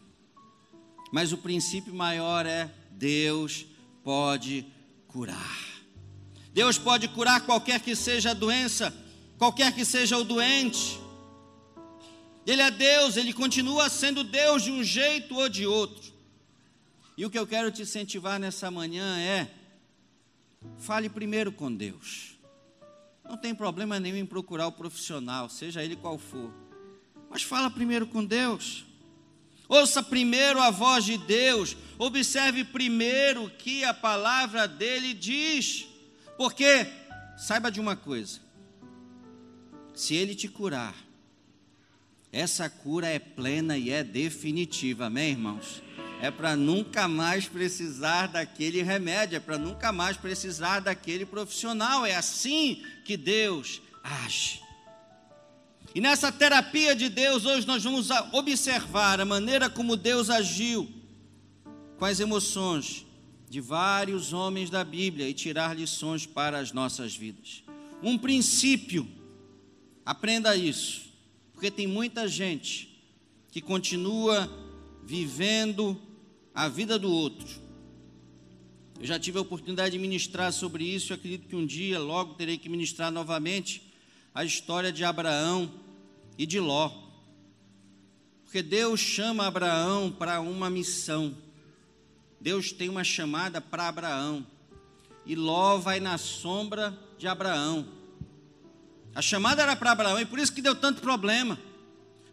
Mas 1.10 1.32
o 1.32 1.38
princípio 1.38 1.92
maior 1.92 2.46
é: 2.46 2.72
Deus 2.92 3.66
pode 4.04 4.64
curar. 5.08 5.58
Deus 6.52 6.78
pode 6.78 7.08
curar 7.08 7.40
qualquer 7.40 7.80
que 7.80 7.96
seja 7.96 8.30
a 8.30 8.34
doença, 8.34 8.94
qualquer 9.36 9.74
que 9.74 9.84
seja 9.84 10.16
o 10.16 10.22
doente. 10.22 11.00
Ele 12.46 12.62
é 12.62 12.70
Deus, 12.70 13.16
ele 13.16 13.32
continua 13.32 13.90
sendo 13.90 14.22
Deus 14.22 14.62
de 14.62 14.70
um 14.70 14.84
jeito 14.84 15.34
ou 15.34 15.48
de 15.48 15.66
outro. 15.66 16.12
E 17.16 17.26
o 17.26 17.30
que 17.30 17.40
eu 17.40 17.44
quero 17.44 17.72
te 17.72 17.82
incentivar 17.82 18.38
nessa 18.38 18.70
manhã 18.70 19.18
é: 19.18 19.50
fale 20.78 21.08
primeiro 21.08 21.50
com 21.50 21.74
Deus. 21.74 22.35
Não 23.28 23.36
tem 23.36 23.54
problema 23.54 23.98
nenhum 23.98 24.16
em 24.16 24.26
procurar 24.26 24.66
o 24.66 24.72
profissional, 24.72 25.48
seja 25.48 25.82
ele 25.82 25.96
qual 25.96 26.18
for. 26.18 26.52
Mas 27.28 27.42
fala 27.42 27.70
primeiro 27.70 28.06
com 28.06 28.24
Deus. 28.24 28.84
Ouça 29.68 30.02
primeiro 30.02 30.60
a 30.60 30.70
voz 30.70 31.04
de 31.04 31.18
Deus. 31.18 31.76
Observe 31.98 32.64
primeiro 32.64 33.44
o 33.44 33.50
que 33.50 33.84
a 33.84 33.92
palavra 33.92 34.68
dele 34.68 35.12
diz. 35.12 35.86
Porque, 36.36 36.86
saiba 37.36 37.70
de 37.70 37.80
uma 37.80 37.96
coisa: 37.96 38.40
se 39.94 40.14
ele 40.14 40.34
te 40.34 40.46
curar, 40.46 40.94
essa 42.32 42.70
cura 42.70 43.08
é 43.08 43.18
plena 43.18 43.76
e 43.76 43.90
é 43.90 44.04
definitiva, 44.04 45.06
amém, 45.06 45.30
irmãos? 45.30 45.82
É 46.20 46.30
para 46.30 46.56
nunca 46.56 47.06
mais 47.06 47.46
precisar 47.46 48.28
daquele 48.28 48.82
remédio, 48.82 49.36
é 49.36 49.40
para 49.40 49.58
nunca 49.58 49.92
mais 49.92 50.16
precisar 50.16 50.80
daquele 50.80 51.26
profissional. 51.26 52.06
É 52.06 52.16
assim 52.16 52.82
que 53.04 53.16
Deus 53.16 53.82
age. 54.02 54.62
E 55.94 56.00
nessa 56.00 56.32
terapia 56.32 56.94
de 56.94 57.08
Deus, 57.08 57.44
hoje 57.44 57.66
nós 57.66 57.82
vamos 57.82 58.08
observar 58.32 59.20
a 59.20 59.24
maneira 59.24 59.68
como 59.68 59.96
Deus 59.96 60.30
agiu 60.30 60.88
com 61.98 62.04
as 62.04 62.20
emoções 62.20 63.06
de 63.48 63.60
vários 63.60 64.32
homens 64.32 64.68
da 64.68 64.84
Bíblia 64.84 65.28
e 65.28 65.34
tirar 65.34 65.76
lições 65.76 66.26
para 66.26 66.58
as 66.58 66.72
nossas 66.72 67.14
vidas. 67.14 67.62
Um 68.02 68.18
princípio, 68.18 69.08
aprenda 70.04 70.54
isso, 70.56 71.12
porque 71.54 71.70
tem 71.70 71.86
muita 71.86 72.28
gente 72.28 73.02
que 73.50 73.60
continua 73.60 74.50
vivendo 75.06 75.96
a 76.52 76.68
vida 76.68 76.98
do 76.98 77.08
outro. 77.08 77.46
Eu 78.98 79.06
já 79.06 79.20
tive 79.20 79.38
a 79.38 79.42
oportunidade 79.42 79.92
de 79.92 79.98
ministrar 80.00 80.52
sobre 80.52 80.84
isso, 80.84 81.12
eu 81.12 81.16
acredito 81.16 81.46
que 81.46 81.54
um 81.54 81.64
dia, 81.64 82.00
logo, 82.00 82.34
terei 82.34 82.58
que 82.58 82.68
ministrar 82.68 83.12
novamente 83.12 83.94
a 84.34 84.44
história 84.44 84.92
de 84.92 85.04
Abraão 85.04 85.70
e 86.36 86.44
de 86.44 86.58
Ló. 86.58 86.90
Porque 88.42 88.62
Deus 88.62 88.98
chama 88.98 89.46
Abraão 89.46 90.10
para 90.10 90.40
uma 90.40 90.68
missão. 90.68 91.36
Deus 92.40 92.72
tem 92.72 92.88
uma 92.88 93.04
chamada 93.04 93.60
para 93.60 93.86
Abraão. 93.86 94.44
E 95.24 95.36
Ló 95.36 95.78
vai 95.78 96.00
na 96.00 96.18
sombra 96.18 96.98
de 97.16 97.28
Abraão. 97.28 97.86
A 99.14 99.22
chamada 99.22 99.62
era 99.62 99.76
para 99.76 99.92
Abraão, 99.92 100.20
e 100.20 100.26
por 100.26 100.38
isso 100.38 100.52
que 100.52 100.60
deu 100.60 100.74
tanto 100.74 101.00
problema. 101.00 101.58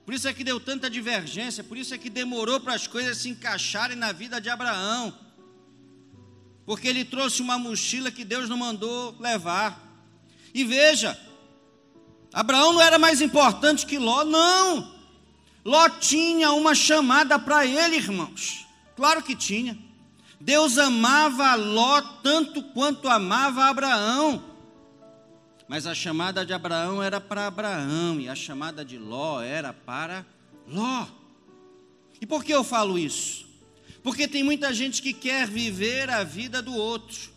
Por 0.06 0.14
isso 0.14 0.28
é 0.28 0.34
que 0.34 0.44
deu 0.44 0.60
tanta 0.60 0.90
divergência, 0.90 1.64
por 1.64 1.78
isso 1.78 1.94
é 1.94 1.98
que 1.98 2.10
demorou 2.10 2.60
para 2.60 2.74
as 2.74 2.88
coisas 2.88 3.18
se 3.18 3.30
encaixarem 3.30 3.96
na 3.96 4.12
vida 4.12 4.42
de 4.42 4.50
Abraão. 4.50 5.14
Porque 6.66 6.88
ele 6.88 7.06
trouxe 7.06 7.42
uma 7.42 7.58
mochila 7.58 8.12
que 8.12 8.26
Deus 8.26 8.50
não 8.50 8.58
mandou 8.58 9.16
levar. 9.20 9.82
E 10.54 10.64
veja, 10.64 11.18
Abraão 12.34 12.74
não 12.74 12.82
era 12.82 13.00
mais 13.00 13.22
importante 13.22 13.86
que 13.86 13.98
Ló, 13.98 14.24
não. 14.24 14.94
Ló 15.64 15.88
tinha 15.90 16.52
uma 16.52 16.76
chamada 16.76 17.40
para 17.40 17.66
ele, 17.66 17.96
irmãos. 17.96 18.66
Claro 18.96 19.24
que 19.24 19.36
tinha. 19.36 19.78
Deus 20.40 20.78
amava 20.78 21.56
Ló 21.56 22.02
tanto 22.22 22.62
quanto 22.62 23.08
amava 23.08 23.66
Abraão. 23.66 24.53
Mas 25.68 25.88
a 25.88 25.96
chamada 25.96 26.46
de 26.46 26.54
Abraão 26.54 27.02
era 27.02 27.20
para 27.20 27.48
Abraão 27.48 28.20
e 28.20 28.28
a 28.28 28.36
chamada 28.36 28.84
de 28.84 28.98
Ló 28.98 29.42
era 29.42 29.74
para 29.74 30.26
Ló. 30.68 31.08
E 32.20 32.26
por 32.26 32.44
que 32.44 32.54
eu 32.54 32.64
falo 32.64 33.00
isso? 33.00 33.48
Porque 34.04 34.28
tem 34.28 34.44
muita 34.44 34.74
gente 34.74 35.02
que 35.02 35.14
quer 35.14 35.48
viver 35.48 36.10
a 36.10 36.24
vida 36.24 36.62
do 36.62 36.74
outro, 36.74 37.32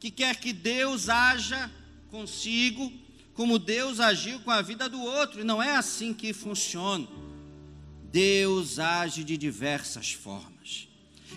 que 0.00 0.10
quer 0.10 0.36
que 0.36 0.52
Deus 0.52 1.08
haja 1.08 1.70
consigo 2.10 2.92
como 3.34 3.58
Deus 3.58 3.98
agiu 4.00 4.40
com 4.40 4.50
a 4.50 4.60
vida 4.60 4.88
do 4.88 5.00
outro, 5.00 5.40
e 5.40 5.44
não 5.44 5.62
é 5.62 5.74
assim 5.74 6.12
que 6.12 6.32
funciona. 6.32 7.06
Deus 8.10 8.78
age 8.78 9.24
de 9.24 9.38
diversas 9.38 10.12
formas. 10.12 10.88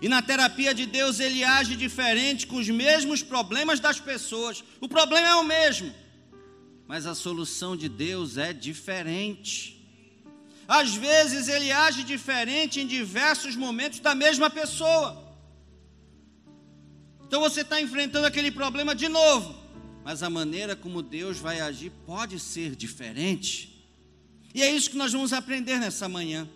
E 0.01 0.09
na 0.09 0.21
terapia 0.21 0.73
de 0.73 0.85
Deus 0.85 1.21
ele 1.21 1.43
age 1.43 1.75
diferente 1.75 2.45
com 2.45 2.57
os 2.57 2.67
mesmos 2.67 3.23
problemas 3.23 3.79
das 3.79 3.97
pessoas. 3.97 4.61
O 4.81 4.89
problema 4.89 5.27
é 5.27 5.35
o 5.35 5.43
mesmo, 5.43 5.93
mas 6.87 7.05
a 7.05 7.15
solução 7.15 7.75
de 7.75 7.89
Deus 7.89 8.37
é 8.37 8.53
diferente. 8.53 9.73
Às 10.67 10.95
vezes 10.95 11.47
ele 11.47 11.71
age 11.71 12.03
diferente 12.03 12.79
em 12.79 12.87
diversos 12.87 13.55
momentos 13.55 13.99
da 13.99 14.15
mesma 14.15 14.49
pessoa. 14.49 15.23
Então 17.25 17.39
você 17.41 17.61
está 17.61 17.81
enfrentando 17.81 18.27
aquele 18.27 18.51
problema 18.51 18.95
de 18.95 19.07
novo 19.07 19.65
mas 20.05 20.21
a 20.21 20.29
maneira 20.29 20.75
como 20.75 21.01
Deus 21.01 21.39
vai 21.39 21.59
agir 21.59 21.91
pode 22.05 22.39
ser 22.39 22.75
diferente. 22.75 23.89
E 24.53 24.61
é 24.61 24.69
isso 24.69 24.91
que 24.91 24.97
nós 24.97 25.11
vamos 25.11 25.33
aprender 25.33 25.79
nessa 25.79 26.07
manhã. 26.07 26.47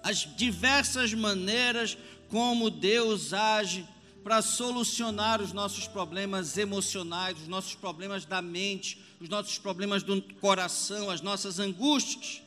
As 0.00 0.18
diversas 0.36 1.12
maneiras 1.12 1.98
como 2.28 2.70
Deus 2.70 3.32
age 3.32 3.84
para 4.22 4.40
solucionar 4.40 5.40
os 5.40 5.52
nossos 5.52 5.86
problemas 5.88 6.56
emocionais, 6.56 7.40
os 7.40 7.48
nossos 7.48 7.74
problemas 7.74 8.24
da 8.24 8.40
mente, 8.40 8.98
os 9.20 9.28
nossos 9.28 9.58
problemas 9.58 10.02
do 10.02 10.20
coração, 10.40 11.10
as 11.10 11.20
nossas 11.20 11.58
angústias. 11.58 12.42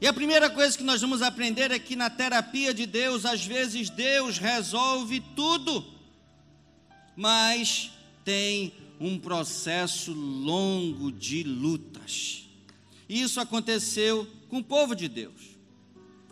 E 0.00 0.06
a 0.06 0.12
primeira 0.12 0.50
coisa 0.50 0.76
que 0.76 0.82
nós 0.82 1.00
vamos 1.00 1.22
aprender 1.22 1.70
é 1.70 1.78
que 1.78 1.94
na 1.94 2.10
terapia 2.10 2.74
de 2.74 2.86
Deus, 2.86 3.24
às 3.24 3.44
vezes 3.44 3.88
Deus 3.88 4.38
resolve 4.38 5.20
tudo, 5.36 5.84
mas 7.16 7.90
tem 8.24 8.72
um 8.98 9.18
processo 9.18 10.12
longo 10.12 11.12
de 11.12 11.42
lutas. 11.42 12.48
Isso 13.08 13.40
aconteceu 13.40 14.26
com 14.48 14.58
o 14.58 14.64
povo 14.64 14.94
de 14.94 15.08
Deus, 15.08 15.56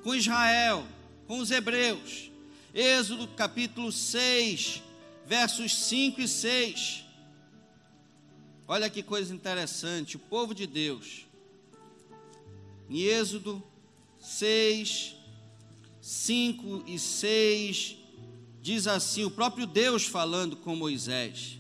com 0.03 0.15
Israel, 0.15 0.85
com 1.27 1.39
os 1.39 1.51
hebreus. 1.51 2.30
Êxodo 2.73 3.27
capítulo 3.27 3.91
6, 3.91 4.81
versos 5.27 5.75
5 5.75 6.21
e 6.21 6.29
6. 6.29 7.05
Olha 8.69 8.89
que 8.89 9.03
coisa 9.03 9.35
interessante, 9.35 10.15
o 10.15 10.21
povo 10.21 10.55
de 10.55 10.69
Deus. 10.69 11.27
Em 12.89 13.01
Êxodo 13.01 13.61
6, 14.21 15.17
5 16.01 16.85
e 16.87 16.97
6, 16.97 17.97
diz 18.63 18.87
assim: 18.87 19.25
o 19.25 19.31
próprio 19.33 19.67
Deus 19.67 20.07
falando 20.07 20.55
com 20.55 20.77
Moisés. 20.77 21.59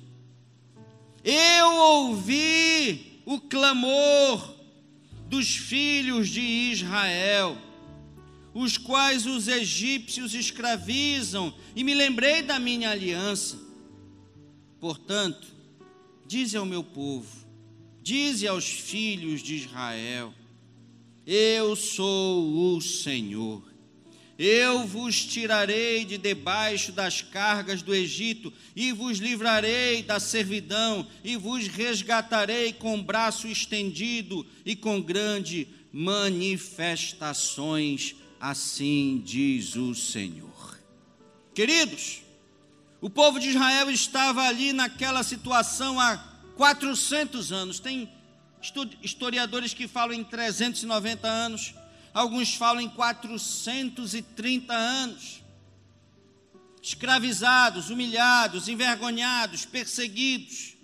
Eu 1.24 1.74
ouvi 1.74 3.20
o 3.26 3.40
clamor 3.40 4.54
dos 5.26 5.56
filhos 5.56 6.28
de 6.28 6.40
Israel, 6.40 7.58
os 8.52 8.76
quais 8.76 9.26
os 9.26 9.48
egípcios 9.48 10.34
escravizam, 10.34 11.54
e 11.74 11.84
me 11.84 11.94
lembrei 11.94 12.42
da 12.42 12.58
minha 12.58 12.90
aliança. 12.90 13.58
Portanto, 14.80 15.46
dize 16.26 16.56
ao 16.56 16.66
meu 16.66 16.82
povo, 16.82 17.46
dize 18.02 18.48
aos 18.48 18.66
filhos 18.66 19.42
de 19.42 19.56
Israel: 19.56 20.34
Eu 21.26 21.76
sou 21.76 22.74
o 22.74 22.80
Senhor. 22.80 23.70
Eu 24.42 24.86
vos 24.86 25.22
tirarei 25.22 26.02
de 26.06 26.16
debaixo 26.16 26.92
das 26.92 27.20
cargas 27.20 27.82
do 27.82 27.94
Egito, 27.94 28.50
e 28.74 28.90
vos 28.90 29.18
livrarei 29.18 30.02
da 30.02 30.18
servidão, 30.18 31.06
e 31.22 31.36
vos 31.36 31.68
resgatarei 31.68 32.72
com 32.72 33.02
braço 33.02 33.46
estendido 33.46 34.46
e 34.64 34.74
com 34.74 35.02
grande 35.02 35.68
manifestações, 35.92 38.16
assim 38.40 39.22
diz 39.24 39.76
o 39.76 39.94
Senhor. 39.94 40.78
Queridos, 41.54 42.22
o 43.00 43.10
povo 43.10 43.38
de 43.38 43.50
Israel 43.50 43.90
estava 43.90 44.42
ali 44.42 44.72
naquela 44.72 45.22
situação 45.22 46.00
há 46.00 46.16
400 46.56 47.52
anos. 47.52 47.78
Tem 47.78 48.10
historiadores 49.02 49.74
que 49.74 49.86
falam 49.86 50.14
em 50.14 50.24
390 50.24 51.28
anos 51.28 51.74
alguns 52.12 52.54
falam 52.54 52.80
em 52.80 52.88
430 52.88 54.74
anos. 54.74 55.42
Escravizados, 56.82 57.90
humilhados, 57.90 58.68
envergonhados, 58.68 59.64
perseguidos. 59.66 60.74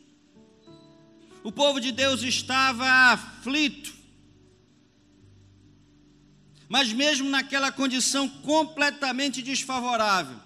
O 1.42 1.50
povo 1.50 1.80
de 1.80 1.90
Deus 1.92 2.22
estava 2.22 2.86
aflito. 3.12 3.95
Mas, 6.68 6.92
mesmo 6.92 7.28
naquela 7.28 7.70
condição 7.70 8.28
completamente 8.28 9.40
desfavorável, 9.40 10.37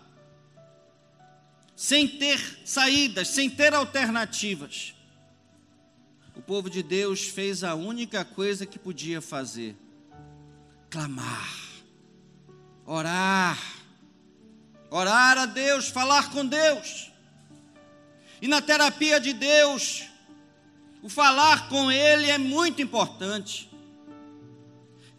sem 1.74 2.06
ter 2.06 2.60
saídas, 2.64 3.28
sem 3.28 3.48
ter 3.48 3.72
alternativas, 3.72 4.94
o 6.36 6.42
povo 6.42 6.68
de 6.68 6.82
Deus 6.82 7.28
fez 7.28 7.64
a 7.64 7.74
única 7.74 8.24
coisa 8.24 8.66
que 8.66 8.78
podia 8.78 9.20
fazer 9.20 9.76
clamar, 10.90 11.54
orar, 12.84 13.58
orar 14.90 15.38
a 15.38 15.46
Deus, 15.46 15.88
falar 15.88 16.30
com 16.30 16.44
Deus. 16.44 17.10
E 18.42 18.48
na 18.48 18.60
terapia 18.60 19.20
de 19.20 19.32
Deus, 19.32 20.04
o 21.02 21.08
falar 21.08 21.68
com 21.68 21.90
Ele 21.90 22.28
é 22.30 22.38
muito 22.38 22.82
importante. 22.82 23.69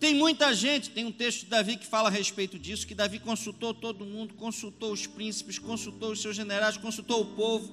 Tem 0.01 0.15
muita 0.15 0.51
gente, 0.51 0.89
tem 0.89 1.05
um 1.05 1.11
texto 1.11 1.41
de 1.41 1.45
Davi 1.45 1.77
que 1.77 1.85
fala 1.85 2.09
a 2.09 2.11
respeito 2.11 2.57
disso, 2.57 2.87
que 2.87 2.95
Davi 2.95 3.19
consultou 3.19 3.71
todo 3.71 4.03
mundo, 4.03 4.33
consultou 4.33 4.91
os 4.91 5.05
príncipes, 5.05 5.59
consultou 5.59 6.13
os 6.13 6.19
seus 6.19 6.35
generais, 6.35 6.75
consultou 6.75 7.21
o 7.21 7.25
povo, 7.35 7.71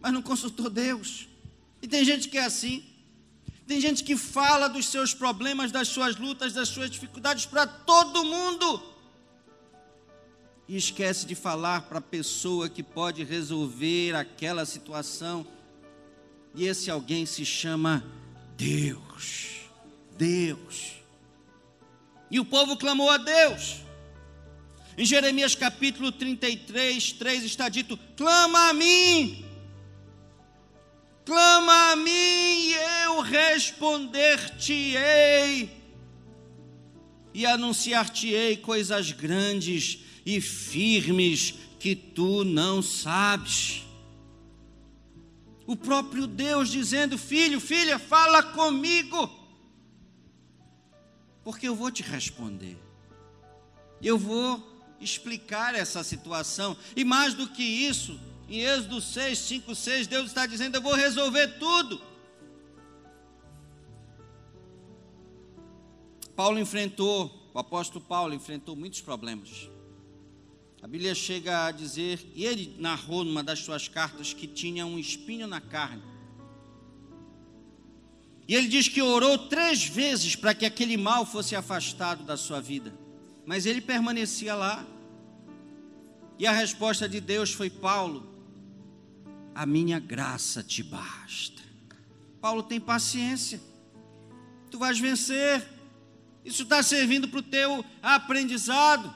mas 0.00 0.12
não 0.12 0.20
consultou 0.20 0.68
Deus. 0.68 1.28
E 1.80 1.86
tem 1.86 2.04
gente 2.04 2.28
que 2.28 2.36
é 2.36 2.44
assim. 2.44 2.84
Tem 3.68 3.80
gente 3.80 4.02
que 4.02 4.16
fala 4.16 4.66
dos 4.66 4.88
seus 4.88 5.14
problemas, 5.14 5.70
das 5.70 5.86
suas 5.86 6.16
lutas, 6.16 6.52
das 6.52 6.68
suas 6.68 6.90
dificuldades 6.90 7.46
para 7.46 7.64
todo 7.64 8.24
mundo. 8.24 8.82
E 10.66 10.76
esquece 10.76 11.24
de 11.24 11.36
falar 11.36 11.82
para 11.82 11.98
a 11.98 12.02
pessoa 12.02 12.68
que 12.68 12.82
pode 12.82 13.22
resolver 13.22 14.16
aquela 14.16 14.66
situação. 14.66 15.46
E 16.52 16.64
esse 16.66 16.90
alguém 16.90 17.24
se 17.26 17.44
chama 17.44 18.04
Deus. 18.56 19.57
Deus. 20.18 20.98
E 22.30 22.38
o 22.38 22.44
povo 22.44 22.76
clamou 22.76 23.08
a 23.08 23.16
Deus. 23.16 23.76
Em 24.98 25.06
Jeremias 25.06 25.54
capítulo 25.54 26.12
33, 26.12 27.12
3 27.12 27.44
está 27.44 27.70
dito: 27.70 27.98
Clama 28.16 28.68
a 28.68 28.74
mim 28.74 29.48
clama 31.28 31.92
a 31.92 31.96
mim 31.96 32.10
e 32.10 32.74
eu 33.04 33.20
responder-te-ei 33.20 35.70
e 37.34 37.44
anunciar-te-ei 37.44 38.56
coisas 38.56 39.12
grandes 39.12 39.98
e 40.24 40.40
firmes 40.40 41.52
que 41.78 41.94
tu 41.94 42.44
não 42.44 42.80
sabes. 42.80 43.82
O 45.66 45.76
próprio 45.76 46.26
Deus 46.26 46.70
dizendo: 46.70 47.18
Filho, 47.18 47.60
filha, 47.60 47.98
fala 47.98 48.42
comigo, 48.42 49.30
porque 51.48 51.66
eu 51.66 51.74
vou 51.74 51.90
te 51.90 52.02
responder, 52.02 52.76
eu 54.02 54.18
vou 54.18 54.62
explicar 55.00 55.74
essa 55.74 56.04
situação, 56.04 56.76
e 56.94 57.04
mais 57.04 57.32
do 57.32 57.48
que 57.48 57.62
isso, 57.62 58.20
em 58.50 58.60
Êxodo 58.60 59.00
6, 59.00 59.38
5, 59.38 59.74
6, 59.74 60.06
Deus 60.08 60.26
está 60.26 60.44
dizendo: 60.44 60.74
Eu 60.74 60.82
vou 60.82 60.92
resolver 60.92 61.58
tudo. 61.58 62.02
Paulo 66.36 66.58
enfrentou, 66.58 67.50
o 67.54 67.58
apóstolo 67.58 68.04
Paulo 68.04 68.34
enfrentou 68.34 68.76
muitos 68.76 69.00
problemas. 69.00 69.70
A 70.82 70.86
Bíblia 70.86 71.14
chega 71.14 71.64
a 71.64 71.70
dizer, 71.70 72.30
e 72.34 72.44
ele 72.44 72.76
narrou 72.78 73.24
numa 73.24 73.42
das 73.42 73.60
suas 73.60 73.88
cartas 73.88 74.34
que 74.34 74.46
tinha 74.46 74.84
um 74.84 74.98
espinho 74.98 75.46
na 75.46 75.62
carne. 75.62 76.02
E 78.48 78.54
ele 78.54 78.66
diz 78.66 78.88
que 78.88 79.02
orou 79.02 79.36
três 79.36 79.84
vezes 79.84 80.34
para 80.34 80.54
que 80.54 80.64
aquele 80.64 80.96
mal 80.96 81.26
fosse 81.26 81.54
afastado 81.54 82.24
da 82.24 82.34
sua 82.34 82.62
vida. 82.62 82.94
Mas 83.44 83.66
ele 83.66 83.82
permanecia 83.82 84.54
lá. 84.54 84.86
E 86.38 86.46
a 86.46 86.52
resposta 86.52 87.06
de 87.06 87.20
Deus 87.20 87.52
foi: 87.52 87.68
Paulo, 87.68 88.26
a 89.54 89.66
minha 89.66 90.00
graça 90.00 90.62
te 90.62 90.82
basta. 90.82 91.62
Paulo 92.40 92.62
tem 92.62 92.80
paciência, 92.80 93.60
tu 94.70 94.78
vais 94.78 94.98
vencer, 94.98 95.66
isso 96.44 96.62
está 96.62 96.82
servindo 96.82 97.28
para 97.28 97.40
o 97.40 97.42
teu 97.42 97.84
aprendizado. 98.00 99.12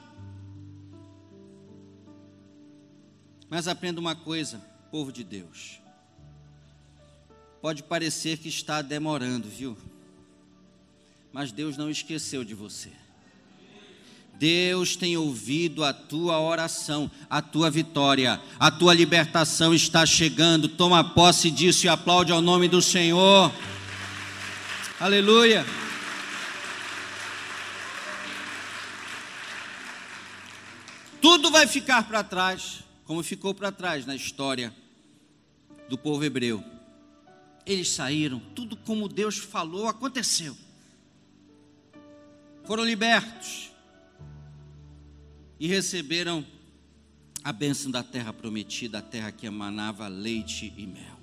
Mas 3.49 3.67
aprenda 3.67 4.01
uma 4.01 4.15
coisa, 4.15 4.59
povo 4.91 5.11
de 5.11 5.23
Deus. 5.23 5.82
Pode 7.63 7.81
parecer 7.81 8.39
que 8.39 8.49
está 8.49 8.81
demorando, 8.81 9.47
viu? 9.47 9.77
Mas 11.31 11.49
Deus 11.49 11.77
não 11.77 11.89
esqueceu 11.89 12.43
de 12.43 12.53
você. 12.53 12.91
Deus 14.33 14.97
tem 14.97 15.15
ouvido 15.15 15.81
a 15.85 15.93
tua 15.93 16.41
oração, 16.41 17.09
a 17.29 17.41
tua 17.41 17.71
vitória, 17.71 18.37
a 18.59 18.69
tua 18.69 18.93
libertação 18.93 19.73
está 19.73 20.05
chegando. 20.05 20.67
Toma 20.67 21.13
posse 21.13 21.49
disso 21.49 21.85
e 21.85 21.89
aplaude 21.89 22.33
ao 22.33 22.41
nome 22.41 22.67
do 22.67 22.81
Senhor. 22.81 23.49
Aleluia. 24.99 25.65
Tudo 31.21 31.49
vai 31.49 31.65
ficar 31.65 32.03
para 32.09 32.25
trás, 32.25 32.83
como 33.05 33.23
ficou 33.23 33.53
para 33.53 33.71
trás 33.71 34.05
na 34.05 34.17
história 34.17 34.75
do 35.87 35.97
povo 35.97 36.25
hebreu. 36.25 36.72
Eles 37.65 37.89
saíram, 37.89 38.39
tudo 38.55 38.75
como 38.75 39.07
Deus 39.07 39.37
falou 39.37 39.87
aconteceu. 39.87 40.55
Foram 42.65 42.83
libertos 42.83 43.71
e 45.59 45.67
receberam 45.67 46.45
a 47.43 47.51
bênção 47.51 47.91
da 47.91 48.01
terra 48.01 48.31
prometida, 48.31 48.99
a 48.99 49.01
terra 49.01 49.31
que 49.31 49.45
emanava 49.45 50.07
leite 50.07 50.73
e 50.77 50.87
mel. 50.87 51.19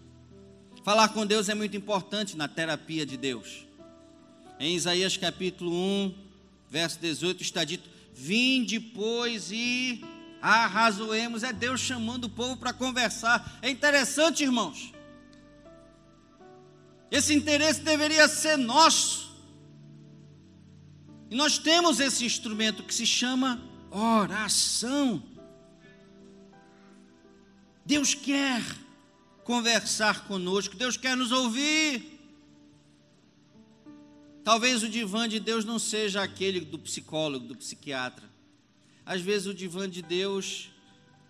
Falar 0.83 1.09
com 1.09 1.27
Deus 1.27 1.49
é 1.49 1.55
muito 1.55 1.77
importante 1.77 2.37
na 2.37 2.49
terapia 2.49 3.05
de 3.05 3.17
Deus. 3.17 3.67
Em 4.59 4.75
Isaías 4.75 5.17
capítulo 5.17 5.73
1, 5.75 6.15
verso 6.71 6.99
18 7.01 7.43
está 7.43 7.65
dito: 7.65 7.89
Vinde, 8.15 8.81
pois, 8.81 9.51
e 9.51 10.05
arrazoemos. 10.41 11.43
É 11.43 11.53
Deus 11.53 11.81
chamando 11.81 12.25
o 12.25 12.31
povo 12.31 12.57
para 12.57 12.73
conversar. 12.73 13.59
É 13.63 13.71
interessante, 13.71 14.43
irmãos. 14.43 14.93
Esse 17.11 17.35
interesse 17.35 17.81
deveria 17.81 18.29
ser 18.29 18.57
nosso. 18.57 19.31
E 21.31 21.35
nós 21.35 21.59
temos 21.59 22.01
esse 22.01 22.25
instrumento 22.25 22.83
que 22.83 22.95
se 22.95 23.07
chama 23.07 23.61
oração. 23.91 25.23
Deus 27.85 28.15
quer 28.15 28.63
conversar 29.45 30.27
conosco, 30.27 30.77
Deus 30.77 30.97
quer 30.97 31.17
nos 31.17 31.33
ouvir. 31.33 32.19
Talvez 34.45 34.83
o 34.83 34.89
divã 34.89 35.29
de 35.29 35.39
Deus 35.39 35.65
não 35.65 35.79
seja 35.79 36.23
aquele 36.23 36.61
do 36.61 36.79
psicólogo, 36.79 37.47
do 37.47 37.57
psiquiatra. 37.57 38.29
Às 39.05 39.21
vezes 39.21 39.49
o 39.49 39.55
divã 39.55 39.89
de 39.89 40.03
Deus 40.03 40.71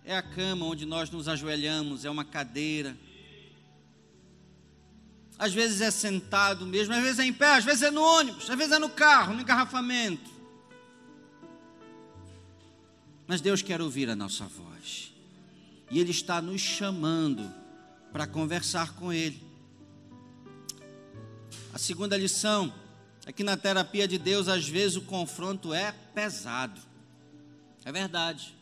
é 0.05 0.15
a 0.15 0.21
cama 0.21 0.65
onde 0.65 0.85
nós 0.85 1.09
nos 1.09 1.27
ajoelhamos, 1.27 2.05
é 2.05 2.09
uma 2.09 2.23
cadeira. 2.23 2.97
Às 5.41 5.55
vezes 5.55 5.81
é 5.81 5.89
sentado 5.89 6.67
mesmo, 6.67 6.93
às 6.93 7.01
vezes 7.01 7.17
é 7.17 7.25
em 7.25 7.33
pé, 7.33 7.55
às 7.55 7.63
vezes 7.65 7.81
é 7.81 7.89
no 7.89 8.03
ônibus, 8.03 8.47
às 8.47 8.55
vezes 8.55 8.71
é 8.71 8.77
no 8.77 8.89
carro, 8.89 9.33
no 9.33 9.41
engarrafamento. 9.41 10.29
Mas 13.25 13.41
Deus 13.41 13.63
quer 13.63 13.81
ouvir 13.81 14.07
a 14.07 14.15
nossa 14.15 14.45
voz. 14.45 15.11
E 15.89 15.99
Ele 15.99 16.11
está 16.11 16.39
nos 16.43 16.61
chamando 16.61 17.51
para 18.13 18.27
conversar 18.27 18.93
com 18.93 19.11
Ele. 19.11 19.41
A 21.73 21.79
segunda 21.79 22.15
lição 22.15 22.71
é 23.25 23.31
que 23.31 23.43
na 23.43 23.57
terapia 23.57 24.07
de 24.07 24.19
Deus, 24.19 24.47
às 24.47 24.69
vezes, 24.69 24.95
o 24.95 25.01
confronto 25.01 25.73
é 25.73 25.91
pesado. 26.13 26.79
É 27.83 27.91
verdade. 27.91 28.55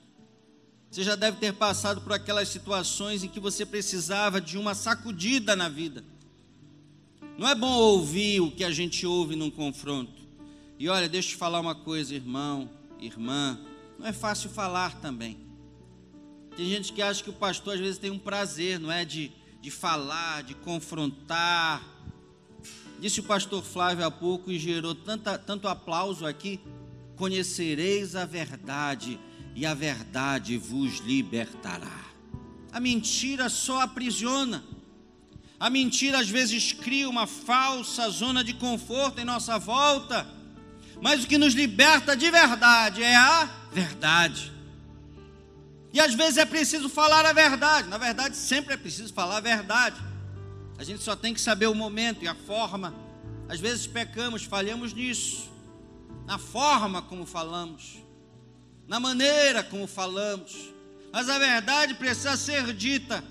Você 0.89 1.03
já 1.03 1.17
deve 1.17 1.39
ter 1.39 1.51
passado 1.51 1.99
por 1.99 2.13
aquelas 2.13 2.47
situações 2.47 3.21
em 3.21 3.27
que 3.27 3.41
você 3.41 3.65
precisava 3.65 4.39
de 4.39 4.57
uma 4.57 4.73
sacudida 4.73 5.57
na 5.57 5.67
vida. 5.67 6.05
Não 7.39 7.47
é 7.47 7.56
bom 7.56 7.71
ouvir 7.71 8.41
o 8.41 8.52
que 8.52 8.65
a 8.65 8.69
gente 8.69 9.08
ouve 9.08 9.34
num 9.34 9.49
confronto. 9.49 10.21
E 10.78 10.89
olha, 10.89 11.08
deixa 11.08 11.30
eu 11.30 11.32
te 11.32 11.38
falar 11.38 11.62
uma 11.62 11.73
coisa, 11.73 12.13
irmão, 12.13 12.69
irmã. 12.99 13.58
Não 13.97 14.06
é 14.08 14.12
fácil 14.12 14.49
falar 14.49 14.99
também. 14.99 15.38
Tem 16.58 16.65
gente 16.65 16.91
que 16.91 17.02
acha 17.02 17.23
que 17.23 17.30
o 17.30 17.34
pastor 17.34 17.75
às 17.75 17.80
vezes 17.80 17.97
tem 17.97 18.12
um 18.12 18.19
prazer, 18.19 18.78
não 18.78 18.91
é? 18.91 19.06
De, 19.06 19.32
de 19.62 19.71
falar, 19.71 20.43
de 20.43 20.54
confrontar. 20.54 21.82
Disse 22.99 23.21
o 23.21 23.23
pastor 23.23 23.63
Flávio 23.63 24.06
há 24.06 24.12
pouco 24.12 24.52
e 24.52 24.60
gerou 24.60 24.93
tanta, 24.93 25.38
tanto 25.38 25.69
aplauso 25.69 26.25
aqui. 26.25 26.60
Conhecereis 27.15 28.17
a 28.17 28.25
verdade 28.25 29.17
e 29.56 29.65
a 29.65 29.73
verdade 29.73 30.58
vos 30.58 30.97
libertará. 30.97 32.04
A 32.69 32.82
mentira 32.82 33.47
só 33.47 33.80
aprisiona. 33.80 34.62
A 35.60 35.69
mentira 35.69 36.19
às 36.19 36.30
vezes 36.30 36.72
cria 36.72 37.10
uma 37.10 37.28
falsa 37.28 38.10
zona 38.10 38.43
de 38.43 38.54
conforto 38.54 39.19
em 39.19 39.26
nossa 39.26 39.60
volta. 39.60 40.26
Mas 41.02 41.24
o 41.24 41.28
que 41.28 41.38
nos 41.38 41.54
liberta 41.54 42.15
de 42.15 42.30
verdade 42.32 43.04
é 43.04 43.15
a 43.15 43.50
verdade. 43.72 44.52
E 45.91 46.00
às 46.00 46.13
vezes 46.13 46.38
é 46.38 46.45
preciso 46.45 46.88
falar 46.88 47.26
a 47.26 47.34
verdade. 47.34 47.89
Na 47.89 47.98
verdade, 47.98 48.38
sempre 48.38 48.74
é 48.74 48.78
preciso 48.78 49.13
falar 49.13 49.38
a 49.38 49.41
verdade. 49.41 50.00
A 50.78 50.84
gente 50.84 51.04
só 51.04 51.15
tem 51.15 51.34
que 51.34 51.41
saber 51.41 51.67
o 51.67 51.76
momento 51.76 52.24
e 52.24 52.28
a 52.28 52.36
forma. 52.36 52.93
Às 53.50 53.60
vezes 53.60 53.88
pecamos, 53.88 54.43
falhamos 54.43 54.93
nisso. 54.93 55.50
Na 56.26 56.38
forma 56.38 57.02
como 57.02 57.26
falamos 57.26 58.10
na 58.89 59.00
maneira 59.00 59.62
como 59.62 59.86
falamos, 59.86 60.74
mas 61.13 61.30
a 61.30 61.38
verdade 61.38 61.93
precisa 61.93 62.36
ser 62.36 62.74
dita. 62.74 63.24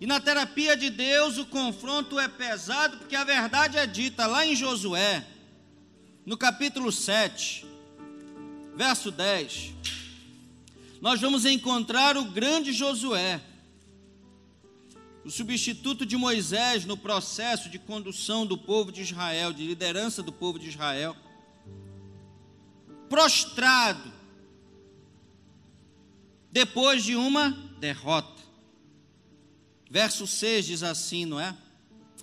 E 0.00 0.06
na 0.06 0.20
terapia 0.20 0.76
de 0.76 0.90
Deus 0.90 1.38
o 1.38 1.46
confronto 1.46 2.20
é 2.20 2.28
pesado, 2.28 2.98
porque 2.98 3.16
a 3.16 3.24
verdade 3.24 3.76
é 3.76 3.86
dita 3.86 4.26
lá 4.26 4.46
em 4.46 4.54
Josué, 4.54 5.26
no 6.24 6.36
capítulo 6.36 6.92
7, 6.92 7.66
verso 8.76 9.10
10. 9.10 9.74
Nós 11.00 11.20
vamos 11.20 11.44
encontrar 11.44 12.16
o 12.16 12.26
grande 12.26 12.72
Josué, 12.72 13.40
o 15.24 15.30
substituto 15.30 16.06
de 16.06 16.16
Moisés 16.16 16.84
no 16.84 16.96
processo 16.96 17.68
de 17.68 17.78
condução 17.78 18.46
do 18.46 18.56
povo 18.56 18.92
de 18.92 19.02
Israel, 19.02 19.52
de 19.52 19.66
liderança 19.66 20.22
do 20.22 20.32
povo 20.32 20.60
de 20.60 20.68
Israel, 20.68 21.16
prostrado, 23.08 24.12
depois 26.52 27.02
de 27.02 27.16
uma 27.16 27.50
derrota. 27.80 28.37
Verso 29.90 30.26
6 30.26 30.66
diz 30.66 30.82
assim, 30.82 31.24
não 31.24 31.40
é? 31.40 31.54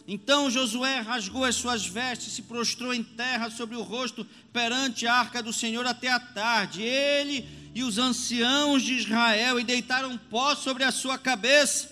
Então 0.07 0.51
Josué 0.51 0.99
rasgou 0.99 1.43
as 1.43 1.55
suas 1.55 1.85
vestes, 1.85 2.33
se 2.33 2.43
prostrou 2.43 2.93
em 2.93 3.03
terra 3.03 3.49
sobre 3.49 3.75
o 3.75 3.81
rosto 3.81 4.25
perante 4.53 5.07
a 5.07 5.15
arca 5.15 5.41
do 5.41 5.51
Senhor 5.51 5.85
até 5.85 6.09
a 6.09 6.19
tarde. 6.19 6.83
Ele 6.83 7.47
e 7.73 7.83
os 7.83 7.97
anciãos 7.97 8.83
de 8.83 8.93
Israel 8.93 9.59
e 9.59 9.63
deitaram 9.63 10.17
pó 10.17 10.55
sobre 10.55 10.83
a 10.83 10.91
sua 10.91 11.17
cabeça. 11.17 11.89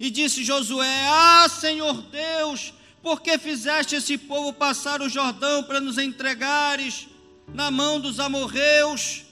E 0.00 0.10
disse 0.10 0.44
Josué: 0.44 1.06
Ah, 1.08 1.48
Senhor 1.48 2.02
Deus, 2.02 2.74
por 3.00 3.20
que 3.20 3.38
fizeste 3.38 3.94
esse 3.94 4.18
povo 4.18 4.52
passar 4.52 5.00
o 5.00 5.08
Jordão 5.08 5.62
para 5.62 5.80
nos 5.80 5.98
entregares 5.98 7.06
na 7.54 7.70
mão 7.70 8.00
dos 8.00 8.18
amorreus? 8.18 9.26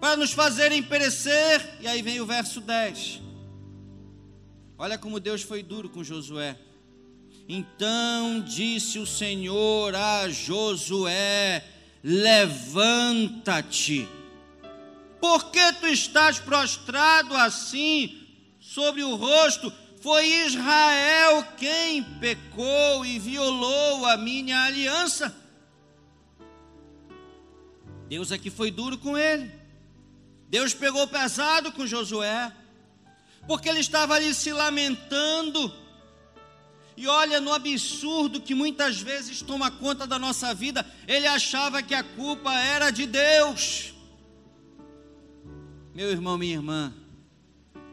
para 0.00 0.16
nos 0.16 0.32
fazerem 0.32 0.82
perecer. 0.82 1.76
E 1.80 1.86
aí 1.86 2.00
vem 2.00 2.20
o 2.20 2.26
verso 2.26 2.60
10. 2.60 3.20
Olha 4.82 4.96
como 4.96 5.20
Deus 5.20 5.42
foi 5.42 5.62
duro 5.62 5.90
com 5.90 6.02
Josué. 6.02 6.56
Então 7.46 8.40
disse 8.40 8.98
o 8.98 9.06
Senhor 9.06 9.94
a 9.94 10.26
Josué: 10.30 11.62
Levanta-te, 12.02 12.48
porque 15.20 15.70
tu 15.74 15.86
estás 15.86 16.38
prostrado 16.38 17.36
assim 17.36 18.26
sobre 18.58 19.04
o 19.04 19.16
rosto? 19.16 19.70
Foi 20.00 20.26
Israel 20.46 21.46
quem 21.58 22.02
pecou 22.18 23.04
e 23.04 23.18
violou 23.18 24.06
a 24.06 24.16
minha 24.16 24.62
aliança. 24.62 25.36
Deus 28.08 28.32
aqui 28.32 28.48
foi 28.48 28.70
duro 28.70 28.96
com 28.96 29.18
ele. 29.18 29.52
Deus 30.48 30.72
pegou 30.72 31.06
pesado 31.06 31.70
com 31.70 31.86
Josué, 31.86 32.50
porque 33.46 33.68
ele 33.68 33.80
estava 33.80 34.14
ali 34.14 34.32
se 34.34 34.52
lamentando. 34.52 35.72
E 36.96 37.06
olha 37.06 37.40
no 37.40 37.52
absurdo 37.52 38.40
que 38.40 38.54
muitas 38.54 39.00
vezes 39.00 39.40
toma 39.40 39.70
conta 39.70 40.06
da 40.06 40.18
nossa 40.18 40.52
vida, 40.52 40.84
ele 41.08 41.26
achava 41.26 41.82
que 41.82 41.94
a 41.94 42.02
culpa 42.02 42.52
era 42.52 42.90
de 42.90 43.06
Deus. 43.06 43.94
Meu 45.94 46.10
irmão, 46.10 46.36
minha 46.36 46.54
irmã, 46.54 46.92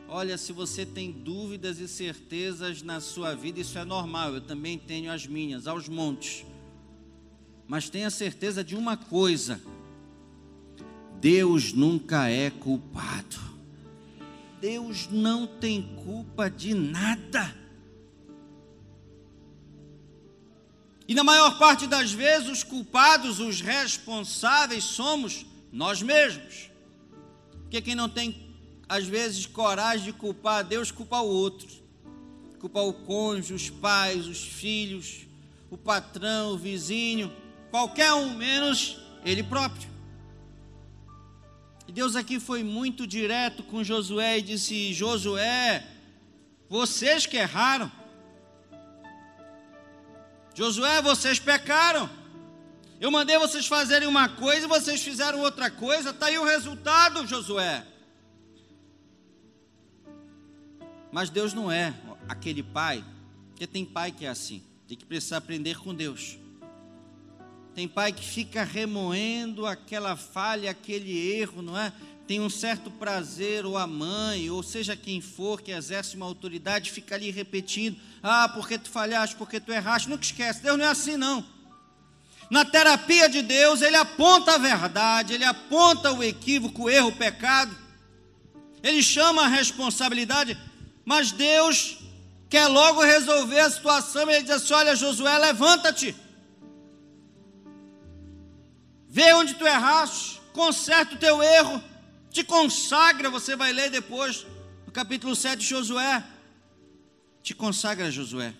olha, 0.08 0.38
se 0.38 0.52
você 0.52 0.86
tem 0.86 1.12
dúvidas 1.12 1.80
e 1.80 1.88
certezas 1.88 2.82
na 2.82 3.00
sua 3.00 3.34
vida, 3.34 3.60
isso 3.60 3.78
é 3.78 3.86
normal, 3.86 4.34
eu 4.34 4.42
também 4.42 4.78
tenho 4.78 5.12
as 5.12 5.26
minhas, 5.26 5.68
aos 5.68 5.88
montes. 5.88 6.46
Mas 7.68 7.90
tenha 7.90 8.10
certeza 8.10 8.64
de 8.64 8.76
uma 8.76 8.96
coisa: 8.96 9.62
Deus 11.20 11.74
nunca 11.74 12.30
é 12.30 12.50
culpado. 12.50 13.57
Deus 14.60 15.08
não 15.10 15.46
tem 15.46 15.96
culpa 16.04 16.50
de 16.50 16.74
nada. 16.74 17.56
E 21.08 21.15
na 21.15 21.24
maior 21.24 21.58
parte 21.58 21.88
das 21.88 22.12
vezes, 22.12 22.50
os 22.50 22.63
culpados, 22.63 23.39
os 23.39 23.62
responsáveis, 23.62 24.84
somos 24.84 25.46
nós 25.72 26.02
mesmos. 26.02 26.70
Porque 27.62 27.82
quem 27.82 27.96
não 27.96 28.10
tem, 28.10 28.56
às 28.89 29.06
vezes, 29.06 29.46
coragem 29.46 30.06
de 30.06 30.13
culpar 30.13 30.60
a 30.60 30.63
Deus, 30.63 30.91
culpa 30.91 31.22
o 31.22 31.28
outro. 31.28 31.67
Culpa 32.60 32.82
o 32.82 32.91
cônjuge, 32.91 33.54
os 33.54 33.70
pais, 33.70 34.26
os 34.28 34.41
filhos, 34.41 35.28
o 35.70 35.78
patrão, 35.78 36.54
o 36.54 36.58
vizinho, 36.58 37.32
qualquer 37.70 38.12
um, 38.13 38.36
menos 38.36 38.98
ele 39.24 39.43
próprio. 39.43 39.97
E 41.88 41.91
Deus 41.91 42.15
aqui 42.15 42.39
foi 42.39 42.63
muito 42.63 43.08
direto 43.08 43.63
com 43.63 43.84
Josué 43.84 44.39
e 44.39 44.41
disse: 44.41 44.93
Josué, 44.93 45.88
vocês 46.69 47.26
que 47.26 47.38
erraram. 47.38 47.91
Josué, 50.54 51.02
vocês 51.02 51.39
pecaram. 51.39 52.10
Eu 53.00 53.12
mandei 53.12 53.38
vocês 53.38 53.67
fazerem 53.67 54.08
uma 54.08 54.28
coisa 54.28 54.65
e 54.65 54.69
vocês 54.69 55.02
fizeram 55.02 55.39
outra 55.39 55.69
coisa. 55.69 56.10
Está 56.10 56.26
aí 56.26 56.38
o 56.38 56.43
resultado, 56.43 57.26
Josué. 57.28 57.86
Mas 61.12 61.30
Deus 61.30 61.54
não 61.54 61.71
é 61.71 61.93
aquele 62.28 62.62
pai, 62.62 63.06
porque 63.50 63.65
tem 63.65 63.86
pai 63.86 64.12
que 64.12 64.26
é 64.26 64.30
assim, 64.30 64.62
tem 64.88 64.97
que 64.97 65.06
precisar 65.06 65.38
aprender 65.38 65.78
com 65.80 65.95
Deus. 65.95 66.38
Tem 67.78 67.88
pai 67.88 68.12
que 68.12 68.26
fica 68.26 68.63
remoendo 68.63 69.68
aquela 69.68 70.16
falha, 70.16 70.72
aquele 70.72 71.16
erro, 71.16 71.62
não 71.62 71.78
é? 71.78 71.94
Tem 72.26 72.42
um 72.42 72.50
certo 72.50 72.90
prazer, 72.90 73.68
ou 73.68 73.78
a 73.78 73.86
mãe, 73.86 74.50
ou 74.50 74.63
seja 74.63 74.96
quem 74.96 75.22
for 75.22 75.62
que 75.62 75.70
exerce 75.70 76.16
uma 76.16 76.26
autoridade, 76.26 76.90
fica 76.90 77.13
ali 77.13 77.30
repetindo: 77.30 77.96
Ah, 78.24 78.50
porque 78.50 78.80
tu 78.80 78.90
falhaste, 78.90 79.36
porque 79.36 79.60
tu 79.60 79.72
erraste. 79.72 80.10
Nunca 80.10 80.24
esquece, 80.24 80.63
Deus 80.63 80.76
não 80.76 80.86
é 80.86 80.88
assim, 80.88 81.18
não. 81.18 81.46
Na 82.50 82.66
terapia 82.66 83.30
de 83.30 83.44
Deus, 83.44 83.84
ele 83.84 83.96
aponta 83.96 84.56
a 84.56 84.58
verdade, 84.58 85.36
ele 85.36 85.46
aponta 85.46 86.12
o 86.12 86.24
equívoco, 86.24 86.86
o 86.86 86.90
erro, 86.90 87.10
o 87.10 87.16
pecado, 87.16 87.78
ele 88.82 89.04
chama 89.04 89.44
a 89.44 89.48
responsabilidade, 89.48 90.58
mas 91.06 91.32
Deus 91.32 92.00
quer 92.50 92.66
logo 92.66 93.04
resolver 93.04 93.60
a 93.60 93.70
situação, 93.70 94.28
ele 94.32 94.42
diz 94.42 94.50
assim: 94.50 94.74
Olha, 94.74 94.96
Josué, 94.96 95.38
levanta-te. 95.38 96.16
Vê 99.08 99.34
onde 99.34 99.56
tu 99.56 99.65
erraste, 99.65 100.41
conserta 100.54 101.15
o 101.15 101.17
teu 101.17 101.41
erro, 101.41 101.82
te 102.30 102.43
consagra, 102.43 103.30
você 103.30 103.56
vai 103.56 103.72
ler 103.72 103.89
depois, 103.89 104.46
no 104.86 104.91
capítulo 104.91 105.36
7 105.36 105.60
de 105.60 105.65
Josué. 105.65 106.24
Te 107.41 107.56
consagra, 107.56 108.12
Josué. 108.12 108.54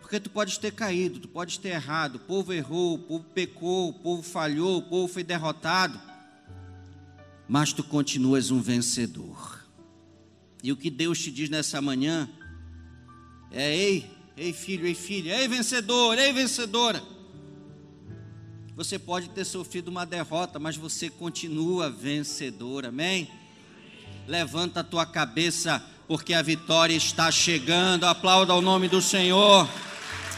Porque 0.00 0.20
tu 0.20 0.30
podes 0.30 0.58
ter 0.58 0.72
caído, 0.72 1.18
tu 1.18 1.28
podes 1.28 1.56
ter 1.56 1.70
errado, 1.70 2.16
o 2.16 2.20
povo 2.20 2.52
errou, 2.52 2.94
o 2.94 2.98
povo 2.98 3.24
pecou, 3.34 3.88
o 3.88 3.92
povo 3.92 4.22
falhou, 4.22 4.78
o 4.78 4.82
povo 4.82 5.12
foi 5.12 5.24
derrotado. 5.24 6.00
mas 7.48 7.72
tu 7.72 7.84
continuas 7.84 8.50
um 8.50 8.60
vencedor. 8.60 9.64
E 10.62 10.72
o 10.72 10.76
que 10.76 10.90
Deus 10.90 11.20
te 11.20 11.30
diz 11.30 11.50
nessa 11.50 11.80
manhã 11.80 12.28
é: 13.50 13.76
ei, 13.76 14.10
ei 14.36 14.52
filho, 14.52 14.86
ei 14.86 14.94
filha, 14.94 15.38
ei 15.38 15.48
vencedor, 15.48 16.18
ei 16.18 16.32
vencedora. 16.32 17.02
Você 18.76 18.98
pode 18.98 19.28
ter 19.28 19.44
sofrido 19.44 19.86
uma 19.86 20.04
derrota, 20.04 20.58
mas 20.58 20.76
você 20.76 21.08
continua 21.08 21.88
vencedor, 21.88 22.84
amém? 22.84 23.30
Levanta 24.26 24.80
a 24.80 24.84
tua 24.84 25.06
cabeça, 25.06 25.80
porque 26.08 26.34
a 26.34 26.42
vitória 26.42 26.96
está 26.96 27.30
chegando. 27.30 28.02
Aplauda 28.02 28.52
o 28.52 28.60
nome 28.60 28.88
do 28.88 29.00
Senhor. 29.00 29.68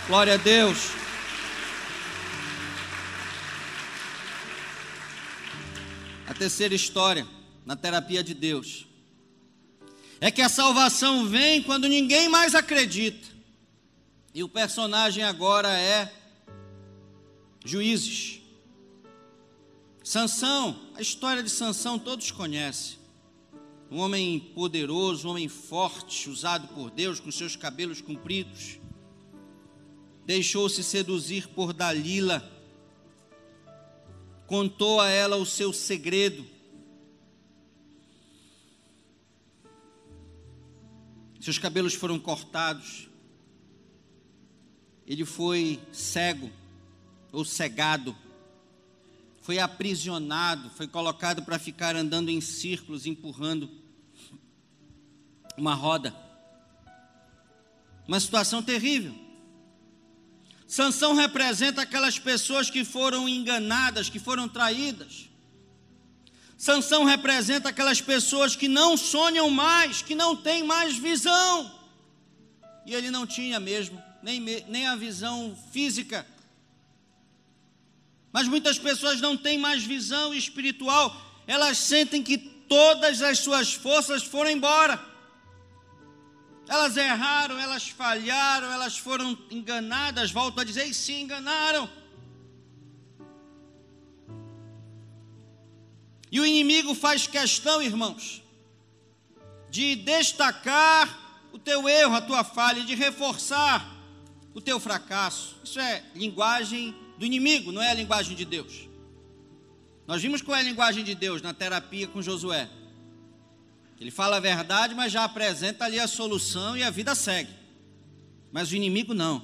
Glória 0.07 0.35
a 0.35 0.37
Deus. 0.37 0.91
A 6.27 6.35
terceira 6.35 6.75
história 6.75 7.27
na 7.65 7.75
terapia 7.75 8.23
de 8.23 8.35
Deus 8.35 8.87
é 10.21 10.31
que 10.31 10.43
a 10.43 10.51
salvação 10.51 11.27
vem 11.27 11.63
quando 11.63 11.89
ninguém 11.89 12.29
mais 12.29 12.55
acredita. 12.55 13.29
E 14.35 14.43
o 14.43 14.49
personagem 14.49 15.25
agora 15.25 15.71
é 15.71 16.13
Juízes. 17.67 18.41
Sansão, 20.05 20.79
a 20.95 21.03
história 21.03 21.43
de 21.43 21.51
Sansão 21.51 21.99
todos 21.99 22.31
conhecem. 22.31 22.97
Um 23.91 23.99
homem 23.99 24.39
poderoso, 24.39 25.27
um 25.27 25.33
homem 25.33 25.49
forte, 25.49 26.31
usado 26.31 26.69
por 26.69 26.91
Deus 26.91 27.19
com 27.19 27.29
seus 27.33 27.57
cabelos 27.57 28.01
compridos. 28.01 28.79
Deixou-se 30.25 30.83
seduzir 30.85 31.49
por 31.49 31.73
Dalila. 31.73 32.49
Contou 34.47 35.01
a 35.01 35.09
ela 35.09 35.37
o 35.37 35.45
seu 35.45 35.73
segredo. 35.73 36.47
Seus 41.41 41.59
cabelos 41.59 41.95
foram 41.95 42.17
cortados. 42.17 43.09
Ele 45.05 45.25
foi 45.25 45.81
cego 45.93 46.49
ou 47.37 47.45
cegado, 47.45 48.17
foi 49.43 49.59
aprisionado, 49.59 50.71
foi 50.71 50.89
colocado 50.89 51.43
para 51.43 51.59
ficar 51.59 51.95
andando 51.95 52.31
em 52.31 52.41
círculos, 52.41 53.05
empurrando 53.05 53.71
uma 55.55 55.75
roda. 55.75 56.17
Uma 58.09 58.19
situação 58.21 58.63
terrível. 58.63 59.15
Sansão 60.67 61.15
representa 61.15 61.83
aquelas 61.83 62.19
pessoas 62.19 62.71
que 62.71 62.87
foram 62.87 63.29
enganadas, 63.29 64.09
que 64.09 64.19
foram 64.19 64.49
traídas. 64.49 65.29
Sansão 66.57 67.05
representa 67.05 67.69
aquelas 67.69 68.01
pessoas 68.01 68.57
que 68.57 68.67
não 68.67 68.97
sonham 68.97 69.51
mais, 69.51 70.01
que 70.01 70.15
não 70.15 70.35
têm 70.35 70.63
mais 70.63 70.97
visão. 70.97 71.71
E 72.87 72.95
ele 72.95 73.11
não 73.11 73.27
tinha 73.27 73.61
mesmo, 73.61 74.03
nem, 74.23 74.41
nem 74.41 74.87
a 74.87 74.97
visão 74.97 75.55
física. 75.71 76.27
Mas 78.37 78.49
muitas 78.49 78.79
pessoas 78.79 79.19
não 79.19 79.35
têm 79.35 79.57
mais 79.57 79.83
visão 79.83 80.35
espiritual, 80.35 81.17
elas 81.47 81.79
sentem 81.79 82.23
que 82.23 82.37
todas 82.37 83.23
as 83.23 83.39
suas 83.39 83.73
forças 83.73 84.23
foram 84.25 84.51
embora. 84.51 85.03
Elas 86.69 86.99
erraram, 86.99 87.59
elas 87.59 87.89
falharam, 87.89 88.71
elas 88.71 88.99
foram 88.99 89.39
enganadas, 89.51 90.31
volto 90.31 90.61
a 90.61 90.65
dizer, 90.65 90.85
e 90.85 90.93
se 90.93 91.15
enganaram. 91.15 91.89
E 96.31 96.39
o 96.39 96.45
inimigo 96.45 96.95
faz 96.95 97.27
questão, 97.27 97.81
irmãos, 97.81 98.43
de 99.71 99.97
destacar 99.97 101.41
o 101.55 101.59
teu 101.59 101.89
erro, 101.89 102.15
a 102.15 102.21
tua 102.21 102.45
falha, 102.45 102.85
de 102.85 102.95
reforçar 102.95 103.97
o 104.53 104.61
teu 104.61 104.79
fracasso. 104.79 105.57
Isso 105.65 105.81
é 105.81 106.05
linguagem 106.15 107.06
do 107.19 107.25
inimigo, 107.25 107.73
não 107.73 107.83
é 107.83 107.91
a 107.91 107.95
linguagem 107.95 108.37
de 108.37 108.45
Deus. 108.45 108.89
Nós 110.07 110.23
vimos 110.23 110.41
qual 110.41 110.57
é 110.57 110.61
a 110.61 110.65
linguagem 110.65 111.03
de 111.03 111.15
Deus 111.15 111.43
na 111.43 111.53
terapia 111.53 112.07
com 112.07 112.23
Josué. 112.23 112.69
Ele 114.01 114.11
fala 114.11 114.37
a 114.37 114.41
verdade, 114.41 114.95
mas 114.95 115.11
já 115.11 115.25
apresenta 115.25 115.85
ali 115.85 115.99
a 115.99 116.07
solução 116.07 116.77
e 116.77 116.83
a 116.83 116.91
vida 116.91 117.15
segue. 117.15 117.53
Mas 118.53 118.71
o 118.71 118.77
inimigo 118.77 119.15
não. 119.15 119.43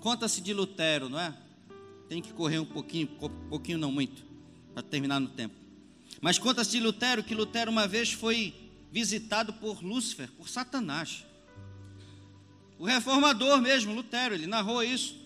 Conta-se 0.00 0.40
de 0.40 0.52
Lutero, 0.52 1.08
não 1.08 1.18
é? 1.18 1.34
Tem 2.08 2.22
que 2.22 2.32
correr 2.32 2.60
um 2.60 2.64
pouquinho, 2.64 3.08
pouquinho 3.48 3.78
não 3.78 3.90
muito, 3.90 4.24
para 4.72 4.82
terminar 4.82 5.18
no 5.18 5.28
tempo. 5.28 5.54
Mas 6.20 6.38
conta-se 6.38 6.70
de 6.70 6.80
Lutero 6.80 7.24
que 7.24 7.34
Lutero 7.34 7.70
uma 7.70 7.88
vez 7.88 8.12
foi 8.12 8.54
visitado 8.92 9.52
por 9.54 9.82
Lúcifer, 9.82 10.30
por 10.32 10.48
Satanás. 10.48 11.24
O 12.78 12.84
reformador 12.84 13.60
mesmo, 13.60 13.94
Lutero, 13.94 14.34
ele 14.34 14.46
narrou 14.46 14.82
isso 14.82 15.25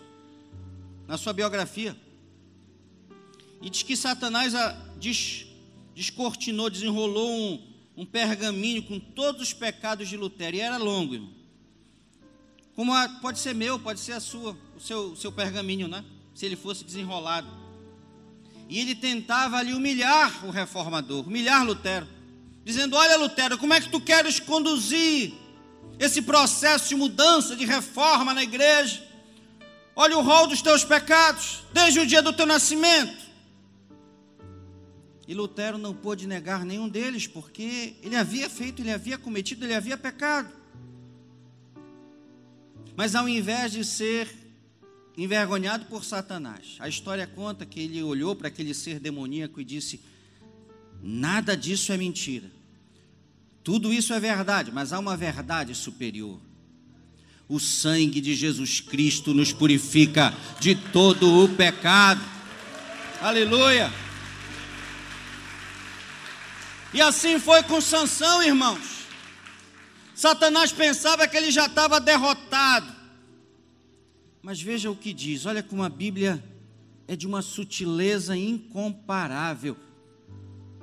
na 1.11 1.17
sua 1.17 1.33
biografia. 1.33 1.93
E 3.61 3.69
diz 3.69 3.83
que 3.83 3.97
Satanás 3.97 4.55
a, 4.55 4.69
des, 4.97 5.45
descortinou, 5.93 6.69
desenrolou 6.69 7.29
um, 7.29 7.67
um 7.97 8.05
pergaminho 8.05 8.81
com 8.83 8.97
todos 8.97 9.41
os 9.41 9.53
pecados 9.53 10.07
de 10.07 10.15
Lutero. 10.15 10.55
E 10.55 10.61
era 10.61 10.77
longo, 10.77 11.15
irmão. 11.15 11.33
Como 12.77 12.93
a, 12.93 13.09
pode 13.09 13.39
ser 13.39 13.53
meu, 13.53 13.77
pode 13.77 13.99
ser 13.99 14.13
a 14.13 14.21
sua, 14.21 14.57
o 14.73 14.79
seu, 14.79 15.11
o 15.11 15.17
seu 15.17 15.33
pergaminho, 15.33 15.89
né? 15.89 16.01
Se 16.33 16.45
ele 16.45 16.55
fosse 16.55 16.85
desenrolado. 16.85 17.49
E 18.69 18.79
ele 18.79 18.95
tentava 18.95 19.57
ali 19.57 19.73
humilhar 19.73 20.45
o 20.45 20.49
reformador, 20.49 21.27
humilhar 21.27 21.65
Lutero. 21.65 22.07
Dizendo: 22.63 22.95
Olha, 22.95 23.17
Lutero, 23.17 23.57
como 23.57 23.73
é 23.73 23.81
que 23.81 23.89
tu 23.89 23.99
queres 23.99 24.39
conduzir 24.39 25.33
esse 25.99 26.21
processo 26.21 26.87
de 26.87 26.95
mudança, 26.95 27.53
de 27.53 27.65
reforma 27.65 28.33
na 28.33 28.43
igreja? 28.43 29.10
Olha 29.95 30.17
o 30.17 30.21
rol 30.21 30.47
dos 30.47 30.61
teus 30.61 30.83
pecados, 30.83 31.63
desde 31.73 31.99
o 31.99 32.07
dia 32.07 32.21
do 32.21 32.33
teu 32.33 32.45
nascimento. 32.45 33.29
E 35.27 35.33
Lutero 35.33 35.77
não 35.77 35.93
pôde 35.93 36.27
negar 36.27 36.65
nenhum 36.65 36.89
deles, 36.89 37.27
porque 37.27 37.95
ele 38.01 38.15
havia 38.15 38.49
feito, 38.49 38.81
ele 38.81 38.91
havia 38.91 39.17
cometido, 39.17 39.65
ele 39.65 39.73
havia 39.73 39.97
pecado. 39.97 40.51
Mas 42.95 43.15
ao 43.15 43.27
invés 43.27 43.71
de 43.71 43.85
ser 43.85 44.29
envergonhado 45.17 45.85
por 45.85 46.03
Satanás, 46.03 46.75
a 46.79 46.89
história 46.89 47.27
conta 47.27 47.65
que 47.65 47.79
ele 47.79 48.01
olhou 48.03 48.35
para 48.35 48.47
aquele 48.47 48.73
ser 48.73 48.99
demoníaco 48.99 49.61
e 49.61 49.65
disse: 49.65 50.01
Nada 51.01 51.55
disso 51.55 51.91
é 51.91 51.97
mentira. 51.97 52.51
Tudo 53.63 53.93
isso 53.93 54.13
é 54.13 54.19
verdade, 54.19 54.71
mas 54.71 54.91
há 54.91 54.99
uma 54.99 55.15
verdade 55.15 55.73
superior. 55.75 56.39
O 57.51 57.59
sangue 57.59 58.21
de 58.21 58.33
Jesus 58.33 58.79
Cristo 58.79 59.33
nos 59.33 59.51
purifica 59.51 60.33
de 60.57 60.73
todo 60.73 61.43
o 61.43 61.49
pecado. 61.49 62.21
Aleluia. 63.19 63.91
E 66.93 67.01
assim 67.01 67.37
foi 67.39 67.61
com 67.63 67.81
Sansão, 67.81 68.41
irmãos. 68.41 69.05
Satanás 70.15 70.71
pensava 70.71 71.27
que 71.27 71.35
ele 71.35 71.51
já 71.51 71.65
estava 71.65 71.99
derrotado. 71.99 72.89
Mas 74.41 74.61
veja 74.61 74.89
o 74.89 74.95
que 74.95 75.11
diz, 75.11 75.45
olha 75.45 75.61
como 75.61 75.83
a 75.83 75.89
Bíblia 75.89 76.41
é 77.05 77.17
de 77.17 77.27
uma 77.27 77.41
sutileza 77.41 78.33
incomparável. 78.33 79.75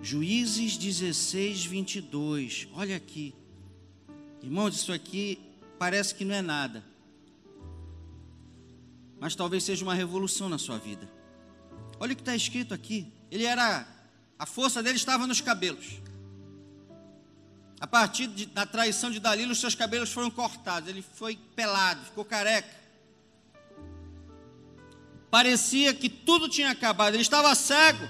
Juízes 0.02 0.76
16, 0.76 1.64
22. 1.64 2.68
Olha 2.74 2.94
aqui. 2.94 3.34
Irmãos, 4.42 4.76
isso 4.76 4.92
aqui 4.92 5.47
parece 5.78 6.14
que 6.14 6.24
não 6.24 6.34
é 6.34 6.42
nada, 6.42 6.84
mas 9.20 9.34
talvez 9.34 9.64
seja 9.64 9.84
uma 9.84 9.94
revolução 9.94 10.48
na 10.48 10.58
sua 10.58 10.78
vida. 10.78 11.08
Olha 12.00 12.12
o 12.12 12.16
que 12.16 12.22
está 12.22 12.34
escrito 12.34 12.72
aqui. 12.72 13.12
Ele 13.30 13.44
era, 13.44 13.86
a 14.38 14.46
força 14.46 14.82
dele 14.82 14.96
estava 14.96 15.26
nos 15.26 15.40
cabelos. 15.40 16.00
A 17.80 17.86
partir 17.86 18.26
de, 18.28 18.46
da 18.46 18.66
traição 18.66 19.10
de 19.10 19.20
Dalila, 19.20 19.52
os 19.52 19.60
seus 19.60 19.74
cabelos 19.74 20.12
foram 20.12 20.30
cortados. 20.30 20.88
Ele 20.88 21.02
foi 21.02 21.36
pelado, 21.56 22.04
ficou 22.04 22.24
careca. 22.24 22.76
Parecia 25.30 25.92
que 25.92 26.08
tudo 26.08 26.48
tinha 26.48 26.70
acabado. 26.70 27.14
Ele 27.14 27.22
estava 27.22 27.54
cego. 27.54 28.08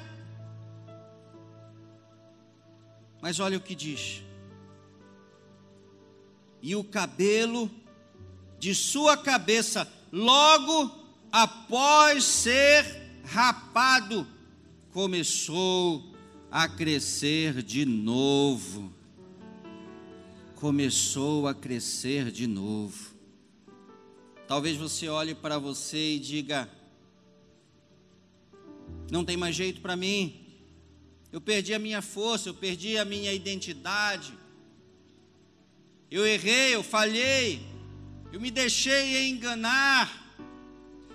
Mas 3.20 3.40
olha 3.40 3.58
o 3.58 3.60
que 3.60 3.74
diz 3.74 4.22
e 6.62 6.74
o 6.74 6.84
cabelo 6.84 7.70
de 8.58 8.74
sua 8.74 9.16
cabeça, 9.16 9.90
logo 10.12 10.90
após 11.30 12.24
ser 12.24 12.84
rapado, 13.24 14.26
começou 14.92 16.14
a 16.50 16.68
crescer 16.68 17.62
de 17.62 17.84
novo. 17.84 18.92
Começou 20.56 21.46
a 21.46 21.54
crescer 21.54 22.32
de 22.32 22.46
novo. 22.46 23.14
Talvez 24.48 24.76
você 24.76 25.08
olhe 25.08 25.34
para 25.34 25.58
você 25.58 26.14
e 26.14 26.18
diga: 26.18 26.68
não 29.10 29.24
tem 29.24 29.36
mais 29.36 29.54
jeito 29.54 29.80
para 29.80 29.94
mim, 29.94 30.44
Eu 31.30 31.40
perdi 31.42 31.74
a 31.74 31.78
minha 31.78 32.00
força, 32.00 32.48
eu 32.48 32.54
perdi 32.54 32.96
a 32.96 33.04
minha 33.04 33.32
identidade. 33.32 34.32
Eu 36.10 36.26
errei, 36.26 36.74
eu 36.74 36.82
falhei, 36.82 37.60
eu 38.32 38.40
me 38.40 38.50
deixei 38.50 39.28
enganar. 39.28 40.26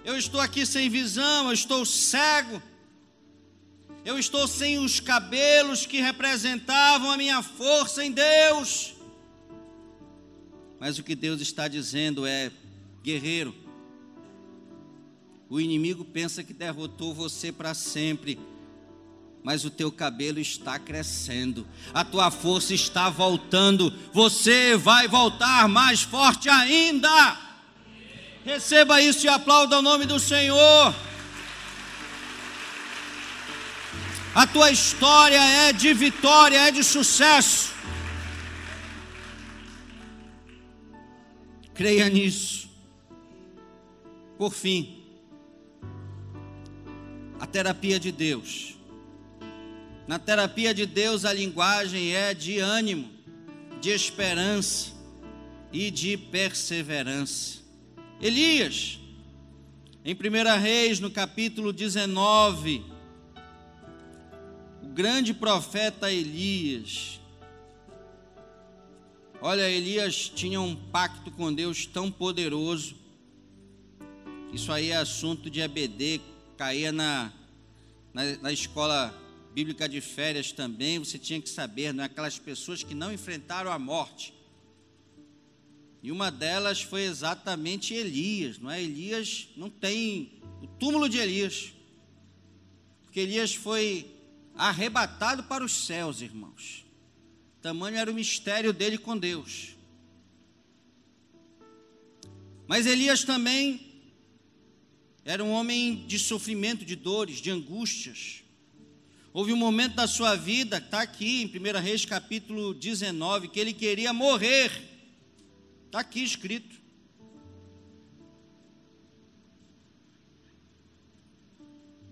Eu 0.06 0.18
estou 0.18 0.40
aqui 0.40 0.66
sem 0.66 0.90
visão, 0.90 1.48
eu 1.48 1.54
estou 1.54 1.86
cego. 1.86 2.62
Eu 4.06 4.20
estou 4.20 4.48
sem 4.48 4.78
os 4.78 5.00
cabelos 5.00 5.86
que 5.86 6.02
representavam 6.02 7.10
a 7.10 7.18
minha 7.18 7.42
força 7.42 8.04
em 8.04 8.12
Deus. 8.12 8.94
Mas 10.80 11.00
o 11.00 11.04
que 11.04 11.16
Deus 11.16 11.42
está 11.42 11.68
dizendo 11.68 12.26
é: 12.26 12.52
guerreiro, 13.02 13.56
o 15.50 15.60
inimigo 15.60 16.04
pensa 16.04 16.44
que 16.44 16.54
derrotou 16.54 17.14
você 17.14 17.52
para 17.52 17.74
sempre, 17.74 18.38
mas 19.44 19.66
o 19.66 19.70
teu 19.70 19.92
cabelo 19.92 20.40
está 20.40 20.80
crescendo, 20.80 21.68
a 21.94 22.06
tua 22.06 22.32
força 22.32 22.74
está 22.74 23.10
voltando, 23.10 23.94
você 24.14 24.78
vai 24.78 25.08
voltar 25.08 25.68
mais 25.68 26.02
forte 26.02 26.50
ainda. 26.50 27.38
Receba 28.46 29.02
isso 29.02 29.26
e 29.26 29.30
aplauda 29.30 29.80
o 29.80 29.82
nome 29.82 30.06
do 30.06 30.20
Senhor. 30.20 30.96
A 34.34 34.48
tua 34.48 34.72
história 34.72 35.40
é 35.40 35.74
de 35.74 35.94
vitória, 35.94 36.58
é 36.58 36.72
de 36.72 36.84
sucesso. 36.84 37.72
Creia 41.74 42.08
nisso. 42.10 42.70
Por 44.38 44.54
fim, 44.54 45.04
a 47.40 47.46
terapia 47.46 48.00
de 48.00 48.12
Deus. 48.12 48.73
Na 50.06 50.20
terapia 50.20 50.74
de 50.74 50.86
Deus, 50.86 51.24
a 51.24 51.32
linguagem 51.32 52.14
é 52.14 52.34
de 52.34 52.60
ânimo, 52.60 53.10
de 53.80 53.90
esperança 53.90 54.92
e 55.72 55.90
de 55.90 56.18
perseverança. 56.18 57.60
Elias, 58.20 59.00
em 60.04 60.14
1 60.14 60.62
Reis, 60.62 61.00
no 61.00 61.10
capítulo 61.10 61.72
19, 61.72 62.84
o 64.82 64.88
grande 64.88 65.34
profeta 65.34 66.12
Elias. 66.12 67.22
Olha, 69.40 69.70
Elias 69.70 70.30
tinha 70.30 70.60
um 70.60 70.76
pacto 70.76 71.32
com 71.32 71.54
Deus 71.54 71.86
tão 71.86 72.12
poderoso. 72.12 72.96
Isso 74.52 74.70
aí 74.70 74.92
é 74.92 74.98
assunto 74.98 75.50
de 75.50 75.62
ABD, 75.62 76.20
caía 76.58 76.92
na, 76.92 77.32
na, 78.14 78.38
na 78.42 78.52
escola 78.52 79.23
bíblica 79.54 79.88
de 79.88 80.02
férias 80.02 80.52
também. 80.52 81.00
Você 81.00 81.18
tinha 81.18 81.42
que 81.42 81.50
saber, 81.50 81.94
não 81.94 82.04
é? 82.04 82.08
aquelas 82.08 82.40
pessoas 82.40 82.84
que 82.84 82.96
não 82.96 83.14
enfrentaram 83.14 83.72
a 83.72 83.78
morte. 83.78 84.34
E 86.02 86.12
uma 86.12 86.30
delas 86.30 86.82
foi 86.82 87.04
exatamente 87.04 87.94
Elias, 87.94 88.58
não 88.58 88.70
é? 88.70 88.82
Elias 88.82 89.48
não 89.56 89.70
tem 89.70 90.42
o 90.62 90.68
túmulo 90.68 91.08
de 91.08 91.18
Elias. 91.18 91.72
Porque 93.04 93.22
Elias 93.22 93.56
foi 93.56 94.12
arrebatado 94.56 95.44
para 95.44 95.64
os 95.64 95.86
céus, 95.86 96.22
irmãos. 96.22 96.84
Tamanho 97.62 97.96
era 97.96 98.12
o 98.12 98.14
mistério 98.14 98.74
dele 98.74 98.98
com 98.98 99.18
Deus. 99.18 99.78
Mas 102.68 102.86
Elias 102.86 103.24
também 103.24 103.94
era 105.24 105.42
um 105.42 105.52
homem 105.52 106.06
de 106.06 106.20
sofrimento, 106.20 106.84
de 106.84 106.96
dores, 106.96 107.38
de 107.38 107.50
angústias. 107.50 108.43
Houve 109.34 109.52
um 109.52 109.58
momento 109.58 109.96
da 109.96 110.06
sua 110.06 110.36
vida, 110.36 110.78
está 110.78 111.02
aqui 111.02 111.42
em 111.42 111.48
1 111.48 111.82
Reis 111.82 112.06
capítulo 112.06 112.72
19, 112.72 113.48
que 113.48 113.60
ele 113.60 113.74
queria 113.74 114.14
morrer. 114.14 114.72
Está 115.88 116.02
aqui 116.02 116.24
escrito. 116.24 116.76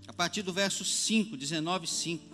A 0.07 0.13
partir 0.13 0.41
do 0.41 0.51
verso 0.51 0.83
5, 0.83 1.37
19, 1.37 1.85
5. 1.85 2.25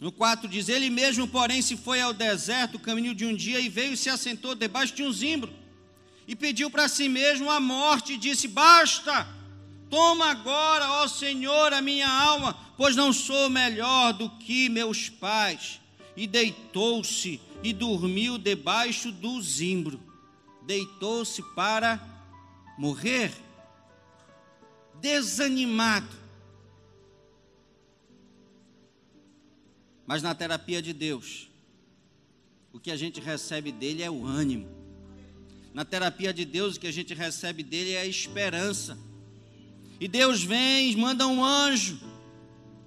No 0.00 0.12
4 0.12 0.48
diz: 0.48 0.68
Ele 0.68 0.88
mesmo, 0.88 1.26
porém, 1.26 1.60
se 1.60 1.76
foi 1.76 2.00
ao 2.00 2.12
deserto, 2.12 2.78
caminho 2.78 3.12
de 3.12 3.26
um 3.26 3.34
dia, 3.34 3.58
e 3.58 3.68
veio 3.68 3.94
e 3.94 3.96
se 3.96 4.08
assentou 4.08 4.54
debaixo 4.54 4.94
de 4.94 5.02
um 5.02 5.12
zimbro, 5.12 5.52
e 6.28 6.36
pediu 6.36 6.70
para 6.70 6.86
si 6.86 7.08
mesmo 7.08 7.50
a 7.50 7.58
morte, 7.58 8.12
e 8.12 8.16
disse: 8.16 8.46
Basta, 8.46 9.39
toma 9.90 10.30
agora, 10.30 10.88
ó 11.02 11.08
Senhor, 11.08 11.72
a 11.72 11.82
minha 11.82 12.08
alma, 12.08 12.56
pois 12.76 12.96
não 12.96 13.12
sou 13.12 13.50
melhor 13.50 14.12
do 14.12 14.30
que 14.30 14.68
meus 14.68 15.10
pais. 15.10 15.80
E 16.16 16.26
deitou-se 16.26 17.40
e 17.62 17.72
dormiu 17.72 18.38
debaixo 18.38 19.12
do 19.12 19.40
zimbro, 19.42 20.00
deitou-se 20.62 21.42
para 21.54 22.00
morrer, 22.78 23.32
desanimado 25.00 26.20
Mas 30.10 30.24
na 30.24 30.34
terapia 30.34 30.82
de 30.82 30.92
Deus, 30.92 31.48
o 32.72 32.80
que 32.80 32.90
a 32.90 32.96
gente 32.96 33.20
recebe 33.20 33.70
dele 33.70 34.02
é 34.02 34.10
o 34.10 34.26
ânimo. 34.26 34.68
Na 35.72 35.84
terapia 35.84 36.34
de 36.34 36.44
Deus, 36.44 36.74
o 36.74 36.80
que 36.80 36.88
a 36.88 36.92
gente 36.92 37.14
recebe 37.14 37.62
dele 37.62 37.92
é 37.92 38.00
a 38.00 38.06
esperança. 38.06 38.98
E 40.00 40.08
Deus 40.08 40.42
vem, 40.42 40.96
manda 40.96 41.26
um 41.26 41.44
anjo. 41.44 42.00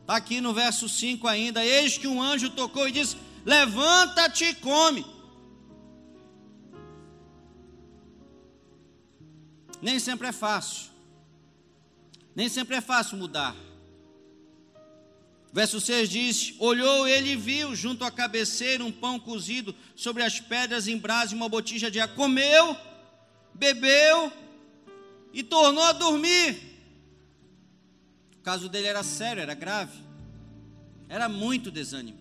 Está 0.01 0.15
aqui 0.15 0.41
no 0.41 0.51
verso 0.51 0.89
5 0.89 1.27
ainda. 1.27 1.63
Eis 1.63 1.95
que 1.95 2.07
um 2.07 2.21
anjo 2.21 2.49
tocou 2.49 2.89
e 2.89 2.91
disse: 2.91 3.15
Levanta-te 3.45 4.45
e 4.45 4.55
come. 4.55 5.05
Nem 9.79 9.99
sempre 9.99 10.27
é 10.27 10.31
fácil. 10.31 10.91
Nem 12.35 12.49
sempre 12.49 12.77
é 12.77 12.81
fácil 12.81 13.17
mudar. 13.17 13.55
Verso 15.53 15.79
6 15.79 16.09
diz: 16.09 16.55
Olhou 16.57 17.07
ele 17.07 17.33
e 17.33 17.35
viu 17.35 17.75
junto 17.75 18.03
à 18.03 18.09
cabeceira 18.09 18.83
um 18.83 18.91
pão 18.91 19.19
cozido 19.19 19.75
sobre 19.95 20.23
as 20.23 20.39
pedras 20.39 20.87
em 20.87 20.97
brasa 20.97 21.33
e 21.33 21.37
uma 21.37 21.47
botija 21.47 21.91
de 21.91 21.99
água. 21.99 22.15
Comeu, 22.15 22.75
bebeu 23.53 24.33
e 25.31 25.43
tornou 25.43 25.83
a 25.83 25.91
dormir. 25.91 26.72
O 28.43 28.49
caso 28.51 28.67
dele 28.67 28.87
era 28.87 29.03
sério, 29.03 29.41
era 29.41 29.53
grave. 29.53 29.97
Era 31.07 31.29
muito 31.29 31.71
desânimo. 31.71 32.17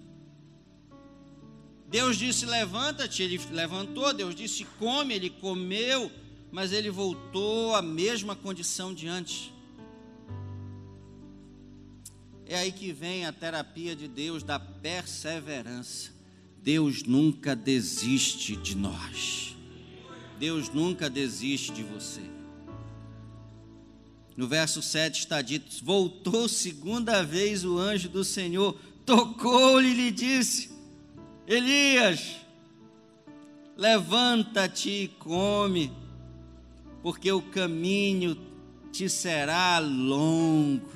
Deus 1.89 2.17
disse: 2.17 2.47
Levanta-te. 2.47 3.25
Ele 3.25 3.41
levantou. 3.51 4.15
Deus 4.15 4.33
disse: 4.33 4.65
Come. 4.79 5.15
Ele 5.15 5.31
comeu. 5.31 6.13
Mas 6.53 6.71
ele 6.71 6.91
voltou 6.91 7.75
à 7.75 7.83
mesma 7.83 8.37
condição 8.37 8.95
de 8.95 9.09
antes. 9.09 9.51
É 12.47 12.57
aí 12.57 12.71
que 12.71 12.93
vem 12.93 13.27
a 13.27 13.33
terapia 13.33 13.97
de 13.97 14.07
Deus 14.07 14.45
da 14.45 14.61
perseverança. 14.61 16.13
Deus 16.63 17.03
nunca 17.03 17.57
desiste 17.57 18.55
de 18.55 18.77
nós. 18.77 19.57
Deus 20.39 20.69
nunca 20.69 21.11
desiste 21.11 21.73
de 21.73 21.83
você. 21.83 22.42
No 24.43 24.49
verso 24.49 24.83
7 24.83 25.21
está 25.21 25.41
dito: 25.41 25.85
Voltou 25.85 26.49
segunda 26.49 27.23
vez 27.23 27.65
o 27.65 27.79
anjo 27.79 28.09
do 28.09 28.25
Senhor, 28.25 28.77
tocou-lhe 29.07 29.91
e 29.91 29.95
lhe 29.95 30.11
disse: 30.11 30.69
Elias, 31.47 32.39
levanta-te 33.77 34.91
e 34.91 35.07
come, 35.07 35.93
porque 37.05 37.31
o 37.31 37.41
caminho 37.41 38.37
te 38.91 39.09
será 39.09 39.79
longo. 39.79 40.91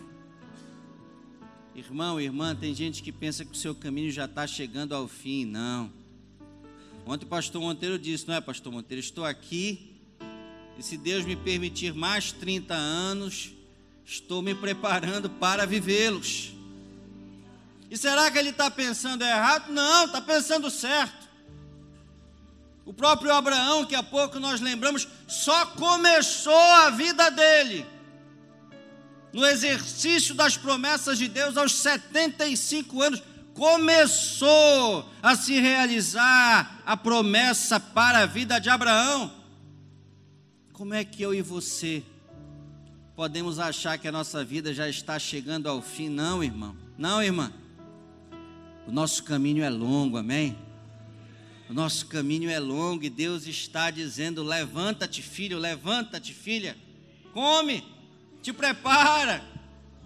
Irmão, 1.73 2.21
irmã, 2.21 2.53
tem 2.53 2.75
gente 2.75 3.01
que 3.01 3.13
pensa 3.13 3.45
que 3.45 3.53
o 3.53 3.57
seu 3.57 3.77
caminho 3.77 4.11
já 4.11 4.25
está 4.25 4.45
chegando 4.45 4.93
ao 4.93 5.07
fim. 5.07 5.45
Não. 5.45 5.93
Ontem 7.07 7.25
o 7.25 7.29
pastor 7.29 7.63
Monteiro 7.63 7.97
disse, 7.97 8.27
não 8.27 8.35
é, 8.35 8.41
pastor 8.41 8.73
Monteiro? 8.73 8.99
Estou 8.99 9.25
aqui 9.25 9.96
e 10.79 10.83
se 10.83 10.97
Deus 10.97 11.25
me 11.25 11.37
permitir 11.37 11.95
mais 11.95 12.33
30 12.33 12.75
anos, 12.75 13.53
estou 14.05 14.43
me 14.43 14.55
preparando 14.55 15.31
para 15.31 15.67
vivê-los. 15.67 16.53
E 17.91 17.97
será 17.97 18.31
que 18.31 18.39
ele 18.39 18.51
está 18.51 18.71
pensando 18.71 19.23
errado? 19.23 19.73
Não, 19.73 20.07
está 20.07 20.21
pensando 20.21 20.71
certo. 20.71 21.27
O 22.85 22.93
próprio 22.93 23.33
Abraão, 23.33 23.85
que 23.85 23.95
há 23.95 24.03
pouco 24.03 24.39
nós 24.39 24.61
lembramos, 24.61 25.09
só 25.27 25.67
começou 25.67 26.55
a 26.55 26.91
vida 26.91 27.31
dele 27.31 27.87
no 29.37 29.45
exercício 29.45 30.35
das 30.35 30.57
promessas 30.57 31.19
de 31.19 31.29
Deus 31.29 31.59
aos 31.59 31.75
75 31.75 33.03
anos, 33.03 33.23
começou 33.53 35.07
a 35.23 35.37
se 35.37 35.61
realizar 35.61 36.81
a 36.87 36.97
promessa 36.97 37.79
para 37.79 38.21
a 38.21 38.27
vida 38.27 38.59
de 38.59 38.71
Abraão. 38.71 39.31
Como 40.77 40.93
é 40.93 41.03
que 41.07 41.23
eu 41.23 41.33
e 41.33 41.41
você 41.41 42.03
podemos 43.17 43.59
achar 43.59 43.97
que 43.97 44.07
a 44.07 44.13
nossa 44.13 44.45
vida 44.45 44.75
já 44.75 44.87
está 44.87 45.19
chegando 45.19 45.71
ao 45.71 45.81
fim. 45.81 46.11
Não, 46.11 46.45
irmão. 46.45 46.77
Não, 46.99 47.23
irmã. 47.23 47.51
O 48.87 48.93
nosso 48.93 49.25
caminho 49.25 49.65
é 49.65 49.71
longo, 49.71 50.19
amém? 50.19 50.55
O 51.71 51.73
nosso 51.73 52.05
caminho 52.09 52.51
é 52.51 52.59
longo 52.59 53.03
e 53.05 53.09
Deus 53.09 53.47
está 53.47 53.91
dizendo: 53.91 54.43
levanta-te, 54.43 55.23
filho, 55.23 55.59
levanta-te, 55.59 56.35
filha. 56.35 56.77
Come, 57.33 57.83
te 58.43 58.53
prepara, 58.53 59.43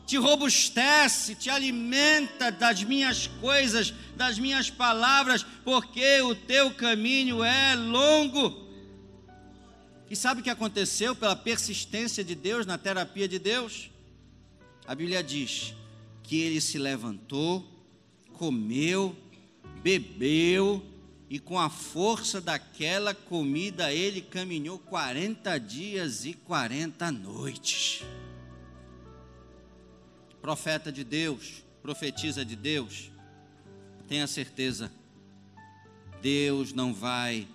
te 0.07 0.17
robustece, 0.19 1.35
te 1.35 1.51
alimenta 1.51 2.53
das 2.53 2.85
minhas 2.85 3.27
coisas, 3.27 3.93
das 4.17 4.39
minhas 4.39 4.71
palavras, 4.71 5.45
porque 5.65 6.21
o 6.21 6.33
teu 6.33 6.71
caminho 6.71 7.43
é 7.43 7.75
longo. 7.75 8.70
E 10.11 10.17
sabe 10.17 10.41
o 10.41 10.45
que 10.45 10.51
aconteceu 10.51 11.15
pela 11.15 11.37
persistência 11.37 12.25
de 12.25 12.35
Deus 12.35 12.67
na 12.67 12.77
terapia 12.77 13.29
de 13.29 13.39
Deus? 13.39 13.89
A 14.85 14.93
Bíblia 14.93 15.23
diz 15.23 15.73
que 16.25 16.41
ele 16.41 16.61
se 16.61 16.79
levantou, 16.79 17.65
comeu, 18.33 19.17
bebeu, 19.85 20.85
e 21.29 21.39
com 21.39 21.57
a 21.57 21.71
força 21.71 22.41
daquela 22.41 23.15
comida 23.15 23.95
ele 23.95 24.21
caminhou 24.21 24.81
40 24.81 25.57
dias 25.59 26.25
e 26.25 26.35
40 26.35 27.13
noites. 27.13 28.03
Profeta 30.43 30.91
de 30.91 31.05
Deus, 31.05 31.63
profetiza 31.81 32.45
de 32.45 32.57
Deus, 32.57 33.13
tenha 34.09 34.27
certeza, 34.27 34.91
Deus 36.21 36.73
não 36.73 36.93
vai 36.93 37.47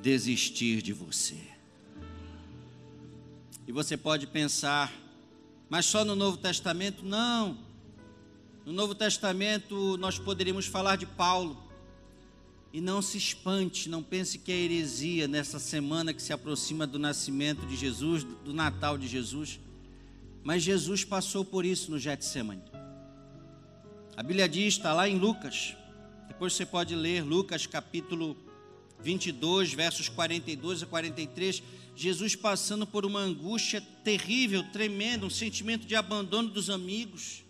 desistir 0.00 0.82
de 0.82 0.92
você. 0.92 1.55
E 3.66 3.72
você 3.72 3.96
pode 3.96 4.28
pensar, 4.28 4.92
mas 5.68 5.86
só 5.86 6.04
no 6.04 6.14
Novo 6.14 6.36
Testamento? 6.36 7.04
Não. 7.04 7.58
No 8.64 8.72
Novo 8.72 8.94
Testamento 8.94 9.96
nós 9.96 10.20
poderíamos 10.20 10.66
falar 10.66 10.96
de 10.96 11.04
Paulo. 11.04 11.60
E 12.72 12.80
não 12.80 13.02
se 13.02 13.18
espante, 13.18 13.88
não 13.88 14.02
pense 14.02 14.38
que 14.38 14.52
é 14.52 14.54
heresia 14.54 15.26
nessa 15.26 15.58
semana 15.58 16.14
que 16.14 16.22
se 16.22 16.32
aproxima 16.32 16.86
do 16.86 16.98
nascimento 16.98 17.66
de 17.66 17.74
Jesus, 17.74 18.22
do 18.22 18.52
Natal 18.52 18.96
de 18.96 19.08
Jesus. 19.08 19.58
Mas 20.44 20.62
Jesus 20.62 21.04
passou 21.04 21.44
por 21.44 21.64
isso 21.64 21.90
no 21.90 21.98
Getsemane. 21.98 22.62
A 24.16 24.22
Bíblia 24.22 24.48
diz, 24.48 24.74
está 24.74 24.92
lá 24.92 25.08
em 25.08 25.18
Lucas. 25.18 25.74
Depois 26.28 26.52
você 26.52 26.64
pode 26.64 26.94
ler 26.94 27.24
Lucas 27.24 27.66
capítulo 27.66 28.36
22, 29.00 29.72
versos 29.72 30.08
42 30.08 30.84
a 30.84 30.86
43 30.86 31.62
Jesus 31.96 32.36
passando 32.36 32.86
por 32.86 33.06
uma 33.06 33.20
angústia 33.20 33.82
terrível, 34.04 34.62
tremenda, 34.70 35.24
um 35.24 35.30
sentimento 35.30 35.86
de 35.86 35.96
abandono 35.96 36.50
dos 36.50 36.68
amigos, 36.68 37.42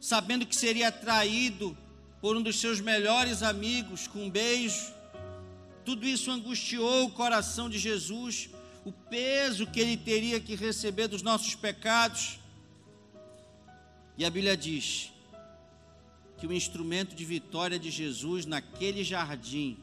sabendo 0.00 0.46
que 0.46 0.56
seria 0.56 0.90
traído 0.90 1.76
por 2.22 2.34
um 2.34 2.42
dos 2.42 2.58
seus 2.58 2.80
melhores 2.80 3.42
amigos 3.42 4.08
com 4.08 4.24
um 4.24 4.30
beijo. 4.30 4.94
Tudo 5.84 6.06
isso 6.06 6.30
angustiou 6.30 7.04
o 7.04 7.10
coração 7.10 7.68
de 7.68 7.78
Jesus, 7.78 8.48
o 8.82 8.90
peso 8.90 9.66
que 9.66 9.78
ele 9.78 9.98
teria 9.98 10.40
que 10.40 10.54
receber 10.54 11.06
dos 11.06 11.20
nossos 11.20 11.54
pecados. 11.54 12.38
E 14.16 14.24
a 14.24 14.30
Bíblia 14.30 14.56
diz 14.56 15.12
que 16.38 16.46
o 16.46 16.52
instrumento 16.52 17.14
de 17.14 17.24
vitória 17.26 17.78
de 17.78 17.90
Jesus 17.90 18.46
naquele 18.46 19.04
jardim 19.04 19.76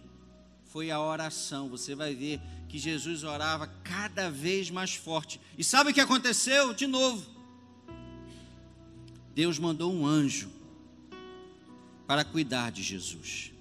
foi 0.66 0.90
a 0.90 1.00
oração. 1.00 1.70
Você 1.70 1.94
vai 1.94 2.16
ver 2.16 2.42
que 2.74 2.80
Jesus 2.80 3.24
orava 3.24 3.68
cada 3.84 4.32
vez 4.32 4.72
mais 4.72 4.96
forte. 4.96 5.40
E 5.56 5.64
sabe 5.64 5.92
o 5.92 5.94
que 5.94 6.02
aconteceu? 6.02 6.74
De 6.74 6.88
novo. 6.88 7.24
Deus 9.36 9.60
mandou 9.60 9.94
um 9.94 10.08
anjo 10.08 10.50
para 12.08 12.26
cuidar 12.26 12.72
de 12.72 12.82
Jesus. 12.82 13.52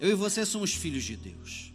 Eu 0.00 0.10
e 0.10 0.14
você 0.14 0.44
somos 0.44 0.74
filhos 0.74 1.04
de 1.04 1.16
Deus. 1.16 1.72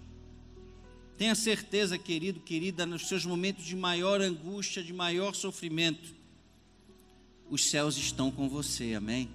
Tenha 1.18 1.36
certeza, 1.36 1.98
querido, 1.98 2.42
querida, 2.42 2.86
nos 2.86 3.08
seus 3.08 3.26
momentos 3.26 3.64
de 3.64 3.78
maior 3.78 4.20
angústia, 4.20 4.84
de 4.84 4.92
maior 4.92 5.34
sofrimento, 5.36 6.14
os 7.50 7.64
céus 7.64 7.96
estão 7.96 8.30
com 8.30 8.50
você, 8.50 8.94
amém? 8.94 9.30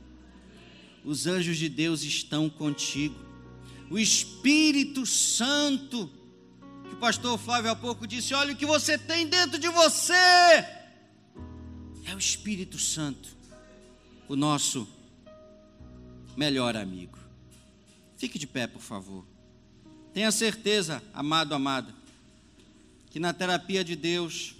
Os 1.03 1.27
anjos 1.27 1.57
de 1.57 1.71
Deus 1.71 2.03
estão 2.03 2.51
contigo 2.51 3.26
o 3.91 3.99
Espírito 3.99 5.07
Santo, 5.07 6.11
que 6.89 6.95
o 6.95 6.99
pastor 6.99 7.39
Flávio 7.39 7.71
há 7.71 7.77
pouco 7.77 8.07
disse: 8.07 8.35
olha 8.35 8.53
o 8.53 8.57
que 8.57 8.67
você 8.67 8.99
tem 8.99 9.27
dentro 9.27 9.59
de 9.59 9.69
você. 9.69 10.13
É 12.05 12.15
o 12.15 12.19
Espírito 12.19 12.79
Santo, 12.79 13.29
o 14.29 14.37
nosso 14.37 14.89
melhor 16.37 16.77
amigo. 16.77 17.19
Fique 18.17 18.39
de 18.39 18.47
pé, 18.47 18.67
por 18.67 18.81
favor. 18.81 19.25
Tenha 20.15 20.31
certeza, 20.31 21.03
amado, 21.13 21.55
amada, 21.55 21.95
que 23.11 23.21
na 23.21 23.33
terapia 23.33 23.85
de 23.85 23.95
Deus 23.95 24.55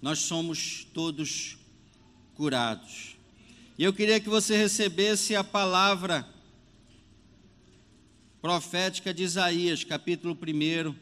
nós 0.00 0.20
somos 0.20 0.86
todos 0.92 1.56
curados. 2.34 3.16
E 3.78 3.84
eu 3.84 3.92
queria 3.92 4.20
que 4.20 4.28
você 4.28 4.56
recebesse 4.56 5.34
a 5.34 5.42
palavra 5.42 6.26
profética 8.46 9.12
de 9.12 9.24
Isaías, 9.24 9.82
capítulo 9.82 10.38
1, 10.40 10.94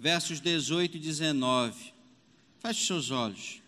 versos 0.00 0.40
18 0.40 0.96
e 0.96 0.98
19. 0.98 1.92
Feche 2.60 2.86
seus 2.86 3.10
olhos. 3.10 3.60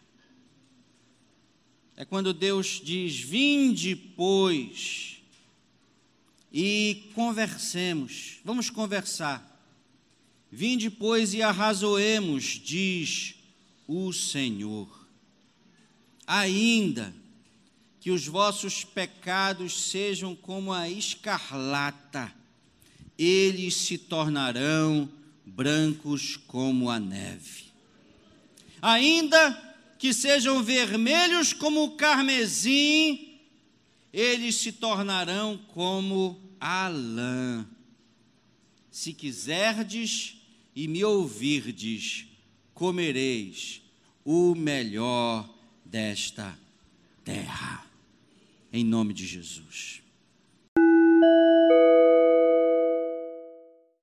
É 1.98 2.06
quando 2.06 2.32
Deus 2.32 2.80
diz: 2.82 3.20
Vinde, 3.20 3.94
pois, 3.94 5.18
e 6.50 7.10
conversemos. 7.14 8.38
Vamos 8.42 8.70
conversar. 8.70 9.44
Vinde, 10.50 10.88
pois, 10.88 11.34
e 11.34 11.42
arrazoemos, 11.42 12.58
diz 12.64 13.34
o 13.86 14.14
Senhor. 14.14 15.06
Ainda 16.26 17.14
que 18.00 18.10
os 18.10 18.26
vossos 18.26 18.82
pecados 18.82 19.90
sejam 19.90 20.34
como 20.34 20.72
a 20.72 20.88
escarlata, 20.88 22.32
eles 23.18 23.74
se 23.74 23.96
tornarão 23.98 25.08
brancos 25.44 26.36
como 26.36 26.90
a 26.90 26.98
neve. 26.98 27.66
Ainda 28.80 29.76
que 29.98 30.12
sejam 30.12 30.62
vermelhos 30.62 31.52
como 31.52 31.84
o 31.84 31.96
carmesim, 31.96 33.38
eles 34.12 34.56
se 34.56 34.72
tornarão 34.72 35.58
como 35.68 36.40
a 36.60 36.88
lã. 36.88 37.66
Se 38.90 39.12
quiserdes 39.12 40.36
e 40.74 40.86
me 40.86 41.04
ouvirdes, 41.04 42.26
comereis 42.74 43.82
o 44.24 44.54
melhor 44.54 45.48
desta 45.84 46.58
terra. 47.24 47.84
Em 48.72 48.84
nome 48.84 49.14
de 49.14 49.26
Jesus. 49.26 50.05